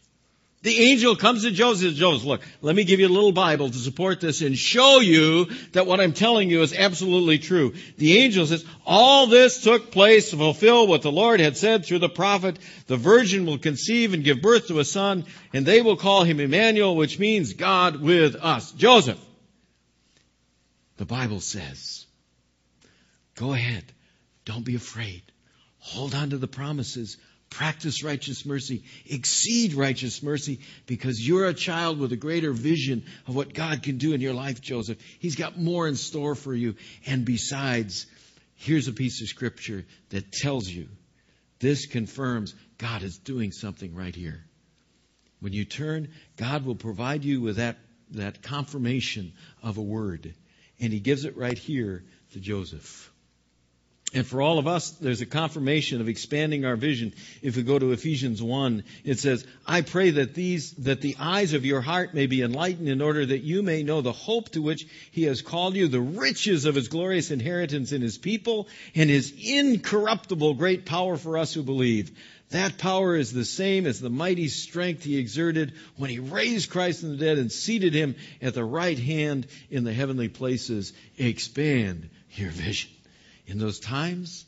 The 0.66 0.90
angel 0.90 1.14
comes 1.14 1.44
to 1.44 1.52
Joseph. 1.52 1.94
Joseph, 1.94 2.26
look, 2.26 2.40
let 2.61 2.74
me 2.74 2.83
give 2.83 2.98
you 2.98 3.07
a 3.07 3.09
little 3.09 3.31
Bible 3.31 3.70
to 3.70 3.79
support 3.79 4.20
this 4.20 4.42
and 4.42 4.59
show 4.59 4.98
you 4.98 5.44
that 5.70 5.87
what 5.87 6.00
I'm 6.00 6.12
telling 6.12 6.50
you 6.50 6.61
is 6.62 6.74
absolutely 6.74 7.38
true. 7.38 7.74
The 7.98 8.18
angel 8.18 8.46
says, 8.46 8.64
all 8.85 9.29
this 9.29 9.62
took 9.62 9.92
place 9.92 10.31
to 10.31 10.37
fulfill 10.37 10.88
what 10.88 11.02
the 11.02 11.12
Lord 11.12 11.38
had 11.38 11.57
said 11.57 11.87
through 11.87 12.00
the 12.00 12.09
prophet. 12.09 12.59
The 12.88 12.96
virgin 12.96 13.46
will 13.46 13.59
conceive 13.59 14.12
and 14.12 14.24
give 14.24 14.42
birth 14.42 14.66
to 14.66 14.81
a 14.81 14.85
son, 14.85 15.26
and 15.52 15.64
they 15.64 15.83
will 15.83 15.96
call 15.96 16.24
him 16.24 16.40
Emmanuel, 16.40 16.96
which 16.96 17.20
means 17.20 17.52
God 17.52 18.00
with 18.00 18.35
us. 18.35 18.72
Joseph, 18.72 19.24
the 20.96 21.07
Bible 21.07 21.38
says, 21.38 22.07
go 23.37 23.52
ahead. 23.52 23.85
Don't 24.44 24.64
be 24.64 24.74
afraid. 24.74 25.22
Hold 25.79 26.12
on 26.12 26.31
to 26.31 26.38
the 26.38 26.48
promises. 26.48 27.18
Practice 27.57 28.03
righteous 28.03 28.45
mercy. 28.45 28.83
Exceed 29.07 29.73
righteous 29.73 30.23
mercy 30.23 30.61
because 30.85 31.27
you're 31.27 31.47
a 31.47 31.55
child 31.55 31.99
with 31.99 32.12
a 32.12 32.16
greater 32.16 32.53
vision 32.53 33.07
of 33.27 33.35
what 33.35 33.55
God 33.55 33.83
can 33.83 33.97
do 33.97 34.12
in 34.12 34.21
your 34.21 34.35
life, 34.35 34.61
Joseph. 34.61 34.99
He's 35.21 35.37
got 35.37 35.59
more 35.59 35.88
in 35.88 35.97
store 35.97 36.35
for 36.35 36.53
you. 36.53 36.75
And 37.07 37.25
besides, 37.25 38.05
here's 38.57 38.88
a 38.88 38.92
piece 38.92 39.23
of 39.23 39.29
scripture 39.29 39.87
that 40.11 40.33
tells 40.33 40.69
you 40.69 40.88
this 41.59 41.87
confirms 41.87 42.55
God 42.77 43.03
is 43.03 43.16
doing 43.16 43.53
something 43.53 43.95
right 43.95 44.14
here. 44.14 44.45
When 45.40 45.55
you 45.55 45.64
turn, 45.64 46.09
God 46.37 46.66
will 46.66 46.75
provide 46.75 47.25
you 47.25 47.40
with 47.40 47.57
that, 47.57 47.79
that 48.11 48.42
confirmation 48.42 49.33
of 49.62 49.79
a 49.79 49.83
word. 49.83 50.35
And 50.79 50.92
He 50.92 51.01
gives 51.01 51.25
it 51.25 51.38
right 51.38 51.57
here 51.57 52.05
to 52.33 52.38
Joseph. 52.38 53.11
And 54.14 54.25
for 54.25 54.40
all 54.40 54.59
of 54.59 54.69
us, 54.69 54.90
there's 54.90 55.21
a 55.21 55.27
confirmation 55.27 56.01
of 56.01 56.09
expanding 56.09 56.64
our 56.64 56.77
vision. 56.77 57.12
If 57.42 57.57
we 57.57 57.64
go 57.64 57.77
to 57.77 57.90
Ephesians 57.90 58.40
1, 58.40 58.85
it 59.05 59.19
says, 59.19 59.45
I 59.66 59.81
pray 59.81 60.11
that 60.11 60.33
these, 60.33 60.71
that 60.75 61.01
the 61.01 61.16
eyes 61.19 61.55
of 61.55 61.66
your 61.66 61.81
heart 61.81 62.14
may 62.14 62.27
be 62.27 62.42
enlightened 62.42 62.88
in 62.88 63.03
order 63.03 63.27
that 63.27 63.42
you 63.42 63.64
may 63.64 63.83
know 63.83 64.03
the 64.03 64.12
hope 64.12 64.51
to 64.51 64.62
which 64.62 64.87
he 65.11 65.25
has 65.25 65.42
called 65.42 65.75
you, 65.75 65.88
the 65.88 66.01
riches 66.01 66.66
of 66.66 66.77
his 66.77 66.87
glorious 66.87 67.33
inheritance 67.33 67.90
in 67.90 68.01
his 68.01 68.16
people, 68.16 68.69
and 68.95 69.11
his 69.11 69.35
incorruptible 69.37 70.55
great 70.55 70.87
power 70.87 71.16
for 71.16 71.37
us 71.37 71.53
who 71.53 71.64
believe. 71.64 72.16
That 72.51 72.79
power 72.79 73.16
is 73.16 73.33
the 73.33 73.45
same 73.45 73.87
as 73.87 73.99
the 73.99 74.09
mighty 74.09 74.47
strength 74.47 75.03
he 75.03 75.19
exerted 75.19 75.73
when 75.97 76.11
he 76.11 76.21
raised 76.21 76.71
Christ 76.71 77.01
from 77.01 77.11
the 77.11 77.25
dead 77.25 77.38
and 77.38 77.51
seated 77.51 77.92
him 77.92 78.14
at 78.40 78.55
the 78.55 78.64
right 78.64 78.99
hand 78.99 79.49
in 79.69 79.83
the 79.83 79.92
heavenly 79.92 80.29
places. 80.29 80.92
Expand 81.19 82.09
your 82.31 82.51
vision 82.51 82.90
in 83.46 83.59
those 83.59 83.78
times, 83.78 84.44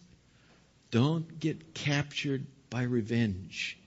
don't 0.91 1.39
get 1.39 1.75
captured 1.75 2.47
by 2.71 2.83
revenge. 2.83 3.79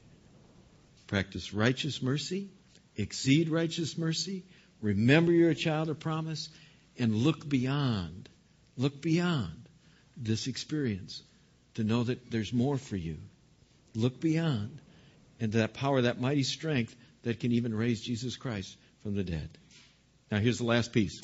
Practice 1.07 1.53
righteous 1.53 2.01
mercy, 2.01 2.49
exceed 2.95 3.49
righteous 3.49 3.97
mercy, 3.97 4.43
remember 4.81 5.31
you're 5.31 5.49
a 5.49 5.55
child 5.55 5.89
of 5.89 5.99
promise, 5.99 6.49
and 6.97 7.13
look 7.13 7.47
beyond, 7.47 8.29
look 8.77 9.01
beyond 9.01 9.67
this 10.15 10.47
experience 10.47 11.21
to 11.75 11.83
know 11.83 12.03
that 12.03 12.31
there's 12.31 12.53
more 12.53 12.77
for 12.77 12.95
you. 12.95 13.17
Look 13.93 14.21
beyond 14.21 14.79
and 15.39 15.51
that 15.53 15.73
power, 15.73 16.03
that 16.03 16.21
mighty 16.21 16.43
strength 16.43 16.95
that 17.23 17.39
can 17.39 17.51
even 17.51 17.73
raise 17.73 18.01
Jesus 18.01 18.37
Christ 18.37 18.77
from 19.03 19.15
the 19.15 19.23
dead. 19.23 19.49
Now 20.31 20.37
here's 20.37 20.59
the 20.59 20.65
last 20.65 20.93
piece 20.93 21.19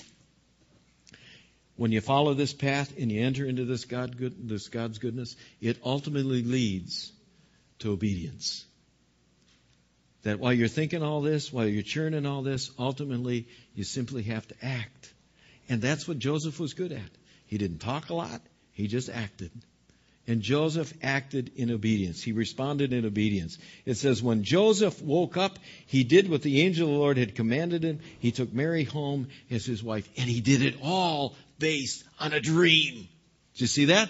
when 1.78 1.92
you 1.92 2.02
follow 2.02 2.34
this 2.34 2.54
path 2.54 2.94
and 3.00 3.12
you 3.12 3.24
enter 3.24 3.46
into 3.46 3.64
this, 3.64 3.86
God 3.86 4.18
good, 4.18 4.50
this 4.50 4.68
God's 4.68 4.98
goodness, 4.98 5.36
it 5.62 5.78
ultimately 5.86 6.44
leads 6.44 7.12
to 7.80 7.92
obedience. 7.92 8.66
That 10.24 10.40
while 10.40 10.54
you're 10.54 10.68
thinking 10.68 11.04
all 11.04 11.22
this, 11.22 11.54
while 11.54 11.68
you're 11.68 11.84
churning 11.84 12.26
all 12.26 12.42
this, 12.42 12.72
ultimately 12.78 13.48
you 13.76 13.84
simply 13.84 14.24
have 14.24 14.48
to 14.48 14.56
act. 14.62 15.14
And 15.70 15.82
that's 15.82 16.08
what 16.08 16.18
Joseph 16.20 16.60
was 16.60 16.74
good 16.74 16.92
at. 16.92 17.10
He 17.46 17.58
didn't 17.58 17.80
talk 17.80 18.10
a 18.10 18.16
lot, 18.16 18.42
he 18.74 18.88
just 18.88 19.10
acted. 19.10 19.52
And 20.30 20.42
Joseph 20.42 20.94
acted 21.02 21.54
in 21.56 21.72
obedience. 21.72 22.22
He 22.22 22.34
responded 22.34 22.92
in 22.92 23.06
obedience. 23.06 23.58
It 23.86 23.96
says, 23.96 24.22
when 24.22 24.44
Joseph 24.44 25.02
woke 25.02 25.38
up, 25.38 25.58
he 25.86 26.04
did 26.04 26.30
what 26.30 26.42
the 26.42 26.64
angel 26.64 26.90
of 26.90 26.94
the 26.94 27.00
Lord 27.00 27.18
had 27.18 27.34
commanded 27.34 27.84
him. 27.84 28.02
He 28.20 28.34
took 28.34 28.52
Mary 28.52 28.84
home 28.84 29.30
as 29.50 29.66
his 29.66 29.82
wife, 29.82 30.10
and 30.18 30.30
he 30.30 30.42
did 30.42 30.64
it 30.64 30.76
all 30.84 31.38
based 31.60 32.04
on 32.20 32.34
a 32.34 32.40
dream. 32.40 33.08
Did 33.54 33.62
you 33.62 33.68
see 33.68 33.86
that? 33.86 34.10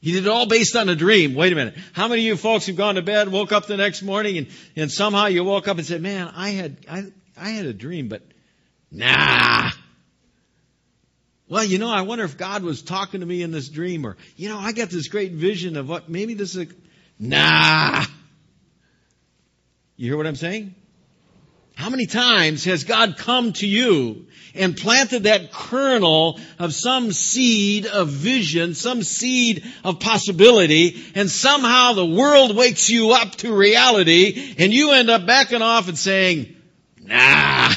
He 0.00 0.12
did 0.12 0.26
it 0.26 0.28
all 0.28 0.46
based 0.46 0.74
on 0.74 0.88
a 0.88 0.96
dream. 0.96 1.34
Wait 1.34 1.52
a 1.52 1.56
minute. 1.56 1.74
How 1.92 2.08
many 2.08 2.22
of 2.22 2.26
you 2.26 2.36
folks 2.36 2.66
have 2.66 2.76
gone 2.76 2.96
to 2.96 3.02
bed, 3.02 3.28
woke 3.28 3.52
up 3.52 3.66
the 3.66 3.76
next 3.76 4.02
morning, 4.02 4.36
and, 4.36 4.46
and 4.74 4.90
somehow 4.90 5.26
you 5.26 5.44
woke 5.44 5.68
up 5.68 5.78
and 5.78 5.86
said, 5.86 6.02
man, 6.02 6.32
I 6.34 6.50
had, 6.50 6.78
I, 6.90 7.04
I 7.36 7.50
had 7.50 7.66
a 7.66 7.72
dream, 7.72 8.08
but 8.08 8.22
nah. 8.90 9.70
Well, 11.48 11.62
you 11.62 11.78
know, 11.78 11.90
I 11.90 12.02
wonder 12.02 12.24
if 12.24 12.36
God 12.36 12.64
was 12.64 12.82
talking 12.82 13.20
to 13.20 13.26
me 13.26 13.42
in 13.42 13.52
this 13.52 13.68
dream, 13.68 14.04
or, 14.04 14.16
you 14.36 14.48
know, 14.48 14.58
I 14.58 14.72
got 14.72 14.90
this 14.90 15.06
great 15.06 15.32
vision 15.32 15.76
of 15.76 15.88
what, 15.88 16.08
maybe 16.08 16.34
this 16.34 16.56
is 16.56 16.66
a, 16.66 16.74
nah. 17.18 18.04
You 19.96 20.08
hear 20.08 20.16
what 20.16 20.26
I'm 20.26 20.34
saying? 20.34 20.74
How 21.74 21.90
many 21.90 22.06
times 22.06 22.64
has 22.64 22.84
God 22.84 23.16
come 23.16 23.52
to 23.54 23.66
you 23.66 24.26
and 24.54 24.76
planted 24.76 25.24
that 25.24 25.52
kernel 25.52 26.38
of 26.58 26.74
some 26.74 27.12
seed 27.12 27.86
of 27.86 28.08
vision, 28.08 28.74
some 28.74 29.02
seed 29.02 29.64
of 29.82 29.98
possibility, 29.98 31.02
and 31.14 31.30
somehow 31.30 31.94
the 31.94 32.06
world 32.06 32.54
wakes 32.54 32.90
you 32.90 33.12
up 33.12 33.34
to 33.36 33.54
reality 33.54 34.54
and 34.58 34.72
you 34.72 34.92
end 34.92 35.10
up 35.10 35.26
backing 35.26 35.62
off 35.62 35.88
and 35.88 35.98
saying, 35.98 36.54
nah. 37.00 37.72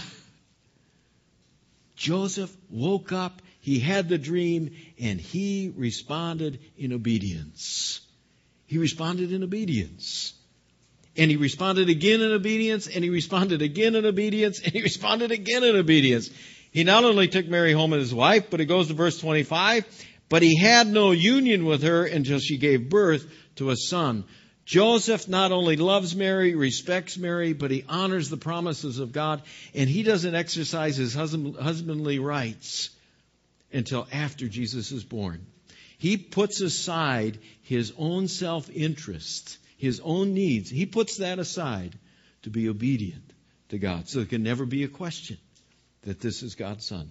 Joseph 1.96 2.56
woke 2.70 3.12
up, 3.12 3.42
he 3.62 3.80
had 3.80 4.10
the 4.10 4.18
dream, 4.18 4.76
and 5.00 5.20
he 5.20 5.74
responded 5.76 6.60
in 6.78 6.94
obedience. 6.94 8.02
He 8.68 8.78
responded 8.78 9.32
in 9.32 9.44
obedience. 9.44 10.34
And 11.18 11.32
he 11.32 11.38
responded 11.38 11.90
again 11.90 12.22
in 12.22 12.32
obedience, 12.32 12.88
and 12.88 13.04
he 13.04 13.10
responded 13.10 13.62
again 13.62 13.96
in 13.96 14.06
obedience, 14.06 14.60
and 14.60 14.74
he 14.74 14.82
responded 14.84 15.32
again 15.32 15.64
in 15.64 15.76
obedience. 15.76 16.30
He 16.72 16.84
not 16.84 17.06
only 17.06 17.28
took 17.28 17.48
Mary 17.48 17.72
home 17.72 17.94
as 17.94 18.02
his 18.02 18.14
wife, 18.14 18.50
but 18.50 18.60
it 18.60 18.66
goes 18.66 18.90
to 18.90 18.94
verse 18.94 19.18
25, 19.20 19.86
but 20.28 20.42
he 20.42 20.58
had 20.58 20.88
no 20.88 21.12
union 21.12 21.66
with 21.66 21.84
her 21.84 22.06
until 22.06 22.40
she 22.40 22.58
gave 22.58 22.90
birth 22.90 23.26
to 23.56 23.70
a 23.70 23.78
son. 23.78 24.26
Joseph 24.66 25.28
not 25.30 25.52
only 25.52 25.76
loves 25.78 26.16
Mary, 26.16 26.56
respects 26.56 27.18
Mary, 27.18 27.54
but 27.54 27.72
he 27.72 27.86
honors 27.88 28.30
the 28.30 28.38
promises 28.38 28.98
of 28.98 29.12
God, 29.12 29.44
and 29.76 29.88
he 29.88 30.02
doesn't 30.02 30.36
exercise 30.36 30.98
his 30.98 31.14
husbandly 31.14 32.20
rights 32.20 32.90
until 33.72 34.08
after 34.12 34.48
Jesus 34.48 34.92
is 34.92 35.04
born. 35.04 35.46
He 35.98 36.18
puts 36.18 36.62
aside 36.62 37.40
his 37.62 37.94
own 37.98 38.28
self 38.28 38.70
interest 38.70 39.60
his 39.78 40.00
own 40.04 40.34
needs, 40.34 40.70
he 40.70 40.86
puts 40.86 41.18
that 41.18 41.40
aside 41.40 41.98
to 42.44 42.50
be 42.50 42.70
obedient 42.70 43.34
to 43.70 43.78
God. 43.78 44.08
So 44.08 44.20
there 44.20 44.28
can 44.28 44.44
never 44.44 44.66
be 44.66 44.84
a 44.84 44.88
question 44.88 45.38
that 46.04 46.20
this 46.20 46.44
is 46.44 46.56
God's 46.56 46.86
son. 46.86 47.10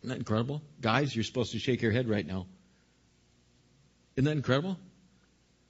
Isn't 0.00 0.10
that 0.10 0.18
incredible? 0.18 0.62
Guys, 0.80 1.14
you're 1.14 1.24
supposed 1.24 1.52
to 1.52 1.58
shake 1.58 1.82
your 1.82 1.92
head 1.92 2.08
right 2.08 2.26
now. 2.26 2.46
Isn't 4.14 4.26
that 4.26 4.36
incredible? 4.36 4.78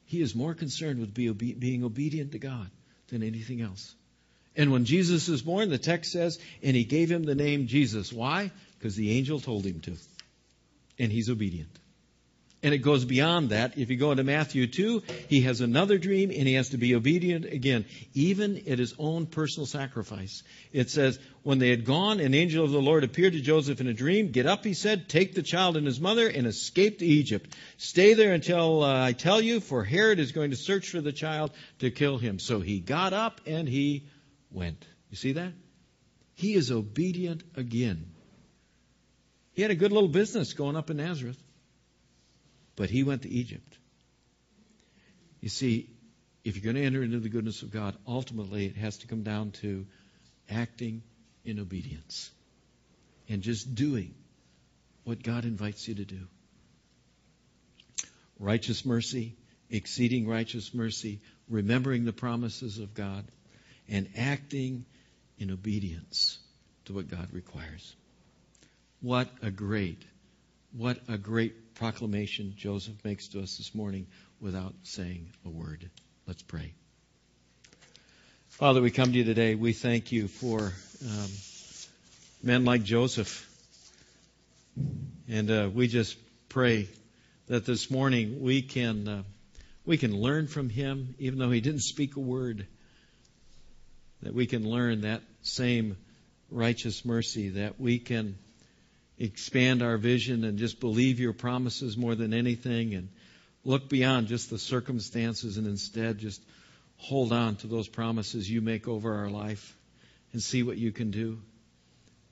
He 0.04 0.20
is 0.20 0.34
more 0.34 0.54
concerned 0.54 1.00
with 1.00 1.14
being 1.14 1.84
obedient 1.84 2.32
to 2.32 2.38
God 2.38 2.70
than 3.08 3.22
anything 3.22 3.60
else. 3.60 3.94
And 4.54 4.70
when 4.72 4.84
Jesus 4.84 5.28
is 5.28 5.42
born, 5.42 5.68
the 5.68 5.78
text 5.78 6.12
says, 6.12 6.38
and 6.62 6.76
he 6.76 6.84
gave 6.84 7.10
him 7.10 7.24
the 7.24 7.34
name 7.34 7.66
Jesus. 7.66 8.12
Why? 8.12 8.50
Because 8.78 8.94
the 8.94 9.18
angel 9.18 9.40
told 9.40 9.64
him 9.64 9.80
to. 9.80 9.96
And 10.98 11.10
he's 11.10 11.28
obedient. 11.28 11.76
And 12.66 12.74
it 12.74 12.78
goes 12.78 13.04
beyond 13.04 13.50
that. 13.50 13.78
If 13.78 13.90
you 13.90 13.96
go 13.96 14.10
into 14.10 14.24
Matthew 14.24 14.66
2, 14.66 15.04
he 15.28 15.42
has 15.42 15.60
another 15.60 15.98
dream 15.98 16.32
and 16.32 16.48
he 16.48 16.54
has 16.54 16.70
to 16.70 16.78
be 16.78 16.96
obedient 16.96 17.44
again, 17.44 17.84
even 18.12 18.56
at 18.68 18.80
his 18.80 18.92
own 18.98 19.26
personal 19.26 19.66
sacrifice. 19.66 20.42
It 20.72 20.90
says, 20.90 21.20
When 21.44 21.60
they 21.60 21.70
had 21.70 21.84
gone, 21.84 22.18
an 22.18 22.34
angel 22.34 22.64
of 22.64 22.72
the 22.72 22.82
Lord 22.82 23.04
appeared 23.04 23.34
to 23.34 23.40
Joseph 23.40 23.80
in 23.80 23.86
a 23.86 23.92
dream. 23.92 24.32
Get 24.32 24.46
up, 24.46 24.64
he 24.64 24.74
said, 24.74 25.08
take 25.08 25.32
the 25.32 25.44
child 25.44 25.76
and 25.76 25.86
his 25.86 26.00
mother 26.00 26.26
and 26.26 26.44
escape 26.44 26.98
to 26.98 27.06
Egypt. 27.06 27.54
Stay 27.76 28.14
there 28.14 28.32
until 28.32 28.82
uh, 28.82 29.00
I 29.00 29.12
tell 29.12 29.40
you, 29.40 29.60
for 29.60 29.84
Herod 29.84 30.18
is 30.18 30.32
going 30.32 30.50
to 30.50 30.56
search 30.56 30.88
for 30.88 31.00
the 31.00 31.12
child 31.12 31.52
to 31.78 31.92
kill 31.92 32.18
him. 32.18 32.40
So 32.40 32.58
he 32.58 32.80
got 32.80 33.12
up 33.12 33.42
and 33.46 33.68
he 33.68 34.08
went. 34.50 34.84
You 35.10 35.16
see 35.16 35.34
that? 35.34 35.52
He 36.34 36.54
is 36.54 36.72
obedient 36.72 37.44
again. 37.54 38.06
He 39.52 39.62
had 39.62 39.70
a 39.70 39.76
good 39.76 39.92
little 39.92 40.08
business 40.08 40.52
going 40.52 40.74
up 40.74 40.90
in 40.90 40.96
Nazareth. 40.96 41.40
But 42.76 42.90
he 42.90 43.02
went 43.02 43.22
to 43.22 43.28
Egypt. 43.30 43.78
You 45.40 45.48
see, 45.48 45.90
if 46.44 46.56
you're 46.56 46.72
going 46.72 46.76
to 46.76 46.86
enter 46.86 47.02
into 47.02 47.18
the 47.18 47.28
goodness 47.28 47.62
of 47.62 47.70
God, 47.70 47.96
ultimately 48.06 48.66
it 48.66 48.76
has 48.76 48.98
to 48.98 49.06
come 49.06 49.22
down 49.22 49.50
to 49.62 49.86
acting 50.50 51.02
in 51.44 51.58
obedience 51.58 52.30
and 53.28 53.42
just 53.42 53.74
doing 53.74 54.14
what 55.04 55.22
God 55.22 55.44
invites 55.44 55.88
you 55.88 55.94
to 55.96 56.04
do. 56.04 56.26
Righteous 58.38 58.84
mercy, 58.84 59.36
exceeding 59.70 60.28
righteous 60.28 60.74
mercy, 60.74 61.20
remembering 61.48 62.04
the 62.04 62.12
promises 62.12 62.78
of 62.78 62.94
God, 62.94 63.24
and 63.88 64.08
acting 64.16 64.84
in 65.38 65.50
obedience 65.50 66.38
to 66.84 66.92
what 66.92 67.08
God 67.08 67.28
requires. 67.32 67.94
What 69.00 69.28
a 69.42 69.50
great, 69.50 70.02
what 70.72 70.98
a 71.08 71.18
great 71.18 71.54
proclamation 71.76 72.54
Joseph 72.56 72.94
makes 73.04 73.28
to 73.28 73.40
us 73.40 73.58
this 73.58 73.74
morning 73.74 74.06
without 74.40 74.74
saying 74.82 75.28
a 75.44 75.50
word. 75.50 75.88
Let's 76.26 76.42
pray. 76.42 76.72
Father, 78.48 78.80
we 78.80 78.90
come 78.90 79.12
to 79.12 79.18
you 79.18 79.24
today. 79.24 79.54
We 79.54 79.74
thank 79.74 80.10
you 80.10 80.26
for 80.28 80.72
um, 81.06 81.30
men 82.42 82.64
like 82.64 82.82
Joseph. 82.82 83.46
And 85.28 85.50
uh, 85.50 85.68
we 85.72 85.86
just 85.86 86.16
pray 86.48 86.88
that 87.48 87.66
this 87.66 87.90
morning 87.90 88.42
we 88.42 88.62
can 88.62 89.08
uh, 89.08 89.22
we 89.84 89.98
can 89.98 90.16
learn 90.16 90.46
from 90.46 90.70
him, 90.70 91.14
even 91.18 91.38
though 91.38 91.50
he 91.50 91.60
didn't 91.60 91.82
speak 91.82 92.16
a 92.16 92.20
word. 92.20 92.66
That 94.22 94.32
we 94.32 94.46
can 94.46 94.68
learn 94.68 95.02
that 95.02 95.20
same 95.42 95.98
righteous 96.50 97.04
mercy. 97.04 97.50
That 97.50 97.78
we 97.78 97.98
can 97.98 98.38
expand 99.18 99.82
our 99.82 99.96
vision 99.96 100.44
and 100.44 100.58
just 100.58 100.80
believe 100.80 101.20
your 101.20 101.32
promises 101.32 101.96
more 101.96 102.14
than 102.14 102.34
anything, 102.34 102.94
and 102.94 103.08
look 103.64 103.88
beyond 103.88 104.28
just 104.28 104.50
the 104.50 104.58
circumstances, 104.58 105.56
and 105.56 105.66
instead 105.66 106.18
just 106.18 106.42
hold 106.98 107.32
on 107.32 107.56
to 107.56 107.66
those 107.66 107.88
promises 107.88 108.48
you 108.48 108.60
make 108.60 108.88
over 108.88 109.14
our 109.14 109.30
life 109.30 109.76
and 110.32 110.42
see 110.42 110.62
what 110.62 110.76
you 110.76 110.92
can 110.92 111.10
do. 111.10 111.38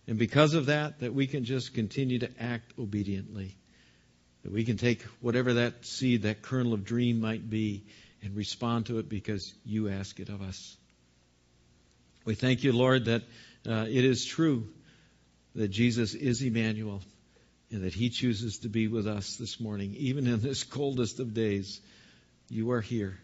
And 0.07 0.19
because 0.19 0.55
of 0.55 0.67
that, 0.67 1.01
that 1.01 1.15
we 1.15 1.27
can 1.27 1.45
just 1.45 1.75
continue 1.75 2.19
to 2.19 2.31
act 2.39 2.73
obediently. 2.79 3.57
That 4.43 4.53
we 4.53 4.65
can 4.65 4.77
take 4.77 5.03
whatever 5.21 5.55
that 5.55 5.87
seed, 5.87 6.23
that 6.23 6.43
kernel 6.43 6.75
of 6.75 6.85
dream 6.85 7.21
might 7.21 7.49
be, 7.49 7.85
and 8.23 8.37
respond 8.37 8.87
to 8.87 8.99
it 8.99 9.09
because 9.09 9.55
you 9.65 9.89
ask 9.89 10.21
it 10.21 10.29
of 10.29 10.43
us. 10.43 10.77
We 12.25 12.35
thank 12.35 12.65
you, 12.65 12.73
Lord, 12.73 13.07
that 13.07 13.23
uh, 13.67 13.87
it 13.89 14.05
is 14.05 14.25
true 14.25 14.69
that 15.55 15.69
Jesus 15.69 16.15
is 16.15 16.43
Emmanuel 16.43 17.03
and 17.71 17.83
that 17.83 17.95
he 17.95 18.11
chooses 18.11 18.59
to 18.59 18.69
be 18.69 18.89
with 18.89 19.07
us 19.07 19.37
this 19.37 19.61
morning. 19.61 19.95
Even 19.97 20.27
in 20.27 20.41
this 20.41 20.65
coldest 20.65 21.21
of 21.21 21.35
days, 21.35 21.81
you 22.49 22.73
are 22.73 22.81
here. 22.81 23.19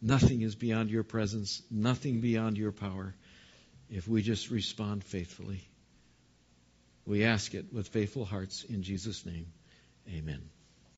Nothing 0.00 0.42
is 0.42 0.54
beyond 0.54 0.90
your 0.90 1.02
presence, 1.02 1.62
nothing 1.70 2.20
beyond 2.20 2.56
your 2.56 2.72
power 2.72 3.14
if 3.90 4.06
we 4.06 4.22
just 4.22 4.50
respond 4.50 5.02
faithfully. 5.02 5.66
We 7.06 7.24
ask 7.24 7.54
it 7.54 7.72
with 7.72 7.88
faithful 7.88 8.24
hearts 8.24 8.64
in 8.64 8.82
Jesus' 8.82 9.24
name. 9.24 9.46
Amen. 10.08 10.57